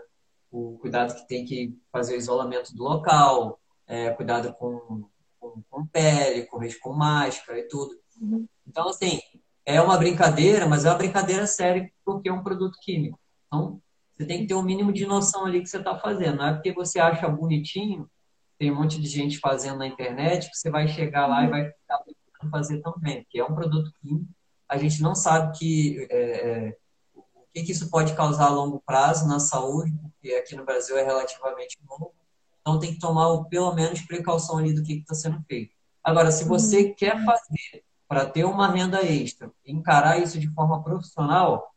[0.51, 5.07] o cuidado que tem que fazer o isolamento do local, é, cuidado com,
[5.39, 7.91] com, com, pele, com, com máscara e tudo.
[8.19, 8.47] Uhum.
[8.65, 9.19] Então, assim,
[9.63, 13.19] é uma brincadeira, mas é uma brincadeira séria porque é um produto químico.
[13.45, 13.79] Então,
[14.17, 16.37] você tem que ter um mínimo de noção ali que você está fazendo.
[16.37, 18.09] Não é porque você acha bonitinho,
[18.57, 21.45] tem um monte de gente fazendo na internet, que você vai chegar lá uhum.
[21.45, 22.03] e vai ficar
[22.49, 24.29] fazer também, porque é um produto químico
[24.67, 26.77] a gente não sabe que, é, é,
[27.15, 30.97] o que, que isso pode causar a longo prazo na saúde, porque aqui no Brasil
[30.97, 32.13] é relativamente novo.
[32.61, 35.75] Então tem que tomar pelo menos precaução ali do que está sendo feito.
[36.03, 36.93] Agora, se você uhum.
[36.95, 41.71] quer fazer para ter uma renda extra, encarar isso de forma profissional,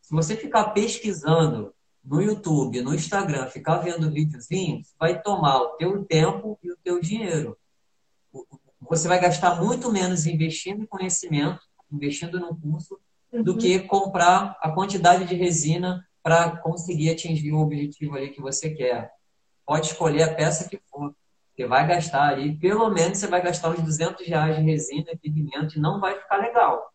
[0.00, 6.04] se você ficar pesquisando no YouTube, no Instagram, ficar vendo videozinhos, vai tomar o teu
[6.04, 7.56] tempo e o teu dinheiro.
[8.80, 11.60] Você vai gastar muito menos investindo em conhecimento,
[11.92, 12.98] investindo no curso,
[13.32, 13.42] uhum.
[13.42, 18.70] do que comprar a quantidade de resina para conseguir atingir o objetivo ali que você
[18.70, 19.12] quer.
[19.64, 21.14] Pode escolher a peça que for.
[21.54, 25.76] Você vai gastar ali, pelo menos você vai gastar uns 200 reais de resina, pigmento,
[25.76, 26.90] e não vai ficar legal.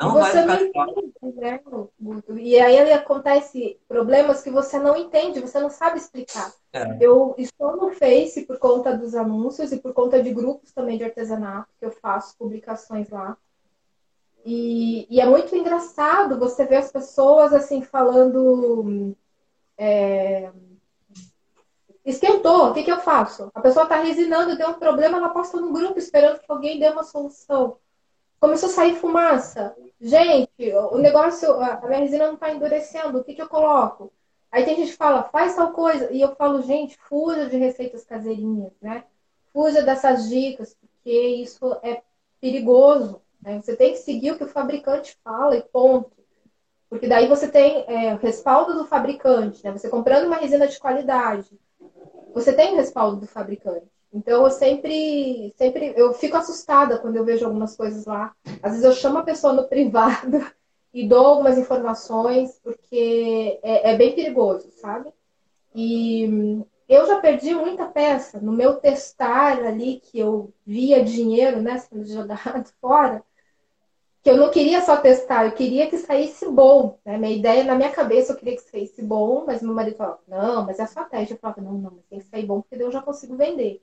[0.00, 1.60] Não você vai ficar não entende, né,
[2.40, 6.52] E aí acontece problemas que você não entende, você não sabe explicar.
[6.72, 6.98] É.
[7.00, 11.04] Eu estou no Face por conta dos anúncios e por conta de grupos também de
[11.04, 13.36] artesanato, que eu faço publicações lá.
[14.44, 19.16] E, e é muito engraçado você ver as pessoas assim falando.
[19.78, 20.52] É,
[22.04, 23.50] esquentou, o que, que eu faço?
[23.54, 26.88] A pessoa está resinando, deu um problema, ela posta no grupo esperando que alguém dê
[26.90, 27.78] uma solução.
[28.38, 29.74] Começou a sair fumaça.
[30.00, 34.12] Gente, o negócio, a minha resina não está endurecendo, o que, que eu coloco?
[34.52, 36.12] Aí tem gente que fala, faz tal coisa.
[36.12, 39.04] E eu falo, gente, fuja de receitas caseirinhas, né?
[39.52, 42.02] Fuja dessas dicas, porque isso é
[42.40, 43.23] perigoso.
[43.44, 43.60] Né?
[43.60, 46.10] Você tem que seguir o que o fabricante fala e ponto.
[46.88, 49.72] Porque daí você tem é, respaldo do fabricante, né?
[49.72, 51.50] Você comprando uma resina de qualidade,
[52.32, 53.86] você tem respaldo do fabricante.
[54.12, 58.32] Então eu sempre, sempre, eu fico assustada quando eu vejo algumas coisas lá.
[58.62, 60.46] Às vezes eu chamo a pessoa no privado
[60.92, 65.12] e dou algumas informações, porque é, é bem perigoso, sabe?
[65.74, 71.78] E eu já perdi muita peça no meu testar ali, que eu via dinheiro, né,
[71.78, 73.24] sendo jogado fora
[74.24, 76.98] que eu não queria só testar, eu queria que saísse bom.
[77.04, 77.18] Né?
[77.18, 80.64] Minha ideia, na minha cabeça, eu queria que saísse bom, mas meu marido falava, não,
[80.64, 81.34] mas é só teste.
[81.34, 83.82] Eu falava, não, não, tem que sair bom, porque eu já consigo vender.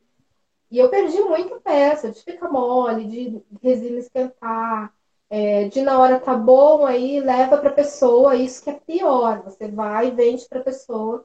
[0.71, 4.91] E eu perdi muita peça, de ficar mole, de resina esquentar,
[5.29, 9.43] é, de na hora tá bom, aí leva para pessoa, isso que é pior.
[9.43, 11.23] Você vai e vende para pessoa,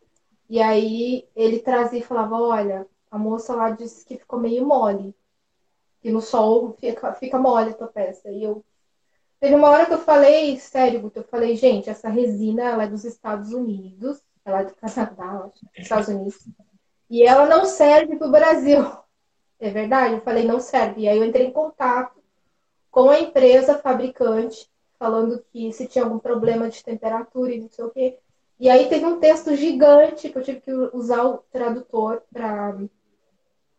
[0.49, 5.15] e aí ele trazia e falava, olha, a moça lá disse que ficou meio mole,
[6.03, 8.31] que no sol fica, fica mole a tua peça.
[8.31, 8.63] E eu
[9.39, 12.89] Teve uma hora que eu falei, sério, Guto, eu falei, gente, essa resina ela é
[12.89, 16.49] dos Estados Unidos, ela é do Canadá, acho, dos Estados Unidos,
[17.11, 18.85] e ela não serve para o Brasil.
[19.59, 20.13] É verdade?
[20.13, 21.01] Eu falei, não serve.
[21.01, 22.23] E aí eu entrei em contato
[22.91, 27.85] com a empresa fabricante, falando que se tinha algum problema de temperatura e não sei
[27.87, 28.19] o quê.
[28.59, 32.77] E aí teve um texto gigante que eu tive que usar o tradutor para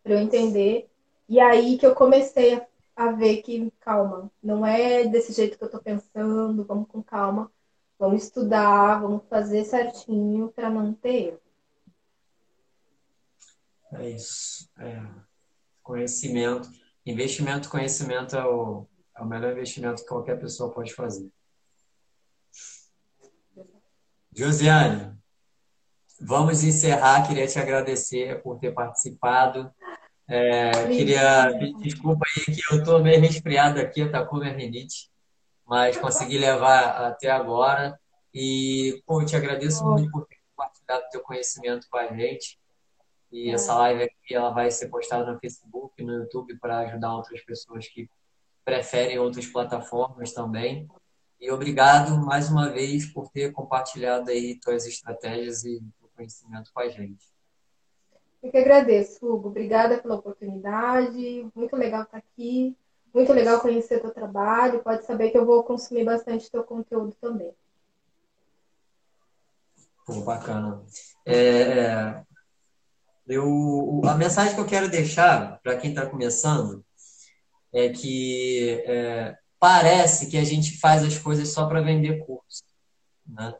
[0.05, 0.89] eu entender.
[1.27, 2.65] E aí que eu comecei a
[2.97, 7.51] a ver que, calma, não é desse jeito que eu tô pensando, vamos com calma,
[7.99, 11.41] vamos estudar, vamos fazer certinho para não ter erro.
[13.93, 14.67] É isso.
[14.79, 14.99] É.
[15.83, 16.69] Conhecimento.
[17.05, 21.29] Investimento, conhecimento é o, é o melhor investimento que qualquer pessoa pode fazer.
[24.35, 25.15] Josiane,
[26.19, 27.27] vamos encerrar.
[27.27, 29.71] Queria te agradecer por ter participado.
[30.29, 35.09] É, queria pedir desculpa aí que eu estou meio resfriado aqui, com minha rinite,
[35.65, 37.97] mas consegui levar até agora.
[38.33, 42.59] E, pô, eu te agradeço muito por ter compartilhado teu conhecimento com a gente.
[43.31, 47.41] E essa live aqui ela vai ser postada no Facebook, no YouTube para ajudar outras
[47.41, 48.09] pessoas que
[48.63, 50.87] preferem outras plataformas também.
[51.39, 56.79] E obrigado mais uma vez por ter compartilhado aí tuas estratégias e o conhecimento com
[56.81, 57.36] a gente.
[58.47, 59.49] Eu que agradeço, Hugo.
[59.49, 61.45] Obrigada pela oportunidade.
[61.53, 62.77] Muito legal estar aqui.
[63.13, 64.81] Muito legal conhecer teu trabalho.
[64.81, 67.53] Pode saber que eu vou consumir bastante teu conteúdo também.
[70.05, 70.81] Pô, bacana.
[71.25, 72.23] É, é
[73.27, 76.85] eu, a mensagem que eu quero deixar para quem está começando
[77.73, 82.63] é que é, parece que a gente faz as coisas só para vender curso.
[83.27, 83.53] Né?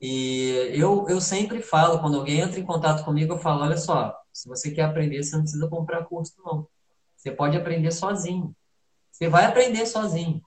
[0.00, 4.16] E eu, eu sempre falo, quando alguém entra em contato comigo, eu falo, olha só,
[4.32, 6.68] se você quer aprender, você não precisa comprar curso, não.
[7.16, 8.54] Você pode aprender sozinho.
[9.10, 10.40] Você vai aprender sozinho.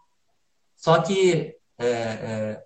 [0.78, 2.64] Só que é, é,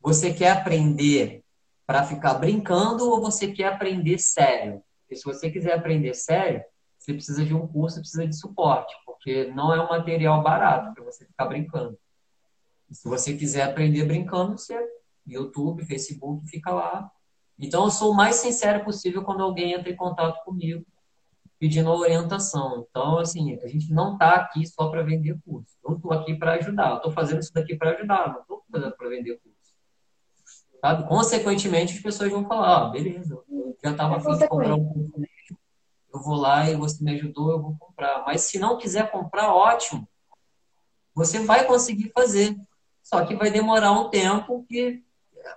[0.00, 1.42] você quer aprender
[1.86, 4.82] para ficar brincando ou você quer aprender sério?
[5.00, 6.62] Porque se você quiser aprender sério,
[6.98, 11.02] você precisa de um curso, precisa de suporte, porque não é um material barato para
[11.02, 11.98] você ficar brincando.
[12.90, 14.78] E se você quiser aprender brincando, você
[15.34, 17.10] YouTube, Facebook, fica lá.
[17.58, 20.84] Então, eu sou o mais sincero possível quando alguém entra em contato comigo.
[21.58, 22.86] pedindo orientação.
[22.88, 25.76] Então, assim, a gente não está aqui só para vender curso.
[25.84, 26.96] Eu estou aqui para ajudar.
[26.96, 29.74] Estou fazendo isso daqui para ajudar, não estou fazendo para vender curso.
[30.80, 31.08] Sabe?
[31.08, 35.28] Consequentemente, as pessoas vão falar, ah, beleza, eu já estava afim de comprar um curso
[36.12, 38.24] eu vou lá e você me ajudou, eu vou comprar.
[38.26, 40.08] Mas se não quiser comprar, ótimo.
[41.14, 42.56] Você vai conseguir fazer.
[43.02, 45.02] Só que vai demorar um tempo que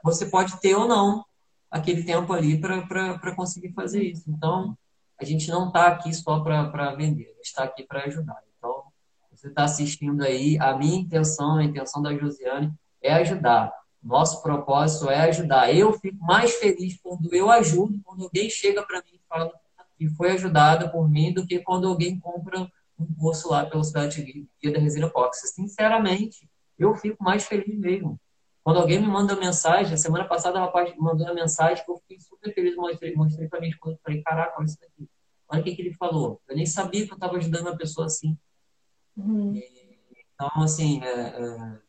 [0.03, 1.25] você pode ter ou não
[1.69, 4.29] aquele tempo ali para conseguir fazer isso.
[4.29, 4.77] Então,
[5.19, 8.41] a gente não está aqui só para vender, a gente está aqui para ajudar.
[8.57, 8.83] Então,
[9.31, 13.71] você está assistindo aí, a minha intenção, a intenção da Josiane é ajudar.
[14.03, 15.73] Nosso propósito é ajudar.
[15.73, 19.51] Eu fico mais feliz quando eu ajudo, quando alguém chega para mim e fala
[19.97, 22.67] que foi ajudada por mim, do que quando alguém compra
[22.99, 25.53] um curso lá pelo site Guia da Resina Fox.
[25.53, 28.19] Sinceramente, eu fico mais feliz mesmo.
[28.63, 31.97] Quando alguém me manda mensagem, a semana passada uma rapaz mandou uma mensagem que eu
[31.97, 35.09] fiquei super feliz, mostrei, mostrei pra minha esposa, falei, caraca, olha isso daqui.
[35.49, 36.41] Olha o que, que ele falou.
[36.47, 38.37] Eu nem sabia que eu estava ajudando uma pessoa assim.
[39.17, 39.55] Uhum.
[39.55, 39.91] E,
[40.33, 41.79] então, assim, é,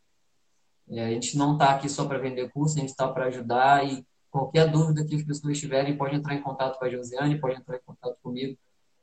[0.91, 3.27] é, é, a gente não está aqui só para vender curso, a gente está para
[3.27, 7.39] ajudar e qualquer dúvida que as pessoas tiverem, pode entrar em contato com a Josiane,
[7.39, 8.59] pode entrar em contato comigo.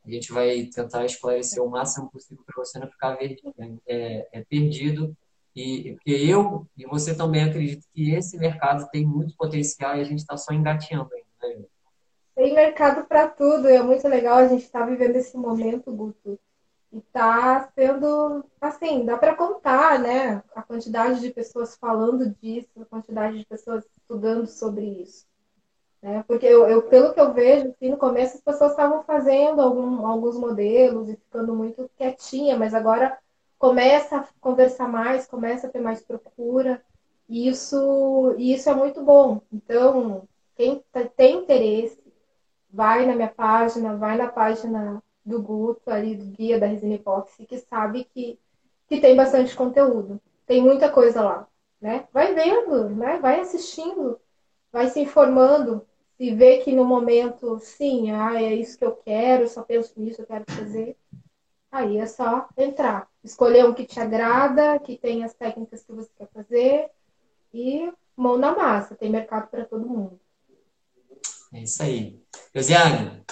[0.06, 5.16] A gente vai tentar esclarecer o máximo possível para você não ficar é, é, perdido.
[5.56, 10.04] E porque eu e você também acredito que esse mercado tem muito potencial e a
[10.04, 11.60] gente está só engateando ainda.
[11.60, 11.66] Né?
[12.36, 16.40] Tem mercado para tudo, é muito legal a gente estar tá vivendo esse momento, Guto.
[16.92, 20.42] E tá sendo, assim, dá para contar, né?
[20.56, 25.28] A quantidade de pessoas falando disso, a quantidade de pessoas estudando sobre isso.
[26.02, 26.24] Né?
[26.28, 30.08] Porque eu, eu, pelo que eu vejo, assim, no começo as pessoas estavam fazendo algum,
[30.08, 33.18] alguns modelos e ficando muito quietinha, mas agora
[33.60, 36.82] começa a conversar mais, começa a ter mais procura,
[37.28, 39.42] e isso, e isso é muito bom.
[39.52, 42.02] Então, quem tá, tem interesse,
[42.72, 47.46] vai na minha página, vai na página do Guto, ali do Guia da Resina Epóxi,
[47.46, 48.40] que sabe que,
[48.88, 50.22] que tem bastante conteúdo.
[50.48, 51.48] Tem muita coisa lá,
[51.82, 52.08] né?
[52.14, 53.20] Vai vendo, né?
[53.20, 54.20] Vai assistindo,
[54.72, 55.86] vai se informando,
[56.18, 60.22] se vê que no momento, sim, ah, é isso que eu quero, só penso nisso,
[60.22, 60.98] eu quero fazer.
[61.72, 66.10] Aí é só entrar, escolher um que te agrada, que tem as técnicas que você
[66.18, 66.90] quer fazer
[67.54, 70.20] e mão na massa, tem mercado para todo mundo.
[71.54, 72.22] É isso aí.
[72.54, 73.24] Josiane,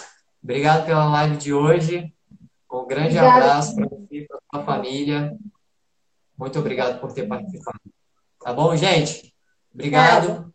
[0.42, 2.14] obrigado pela live de hoje.
[2.72, 3.46] Um grande Obrigada.
[3.46, 5.38] abraço para você e para sua família.
[6.38, 7.80] Muito obrigado por ter participado.
[8.42, 9.34] Tá bom, gente?
[9.74, 10.54] Obrigado.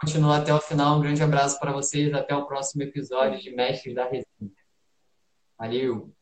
[0.00, 0.98] Continua até o final.
[0.98, 2.12] Um grande abraço para vocês.
[2.14, 4.50] Até o próximo episódio de Mestres da Resina.
[5.58, 6.19] Valeu!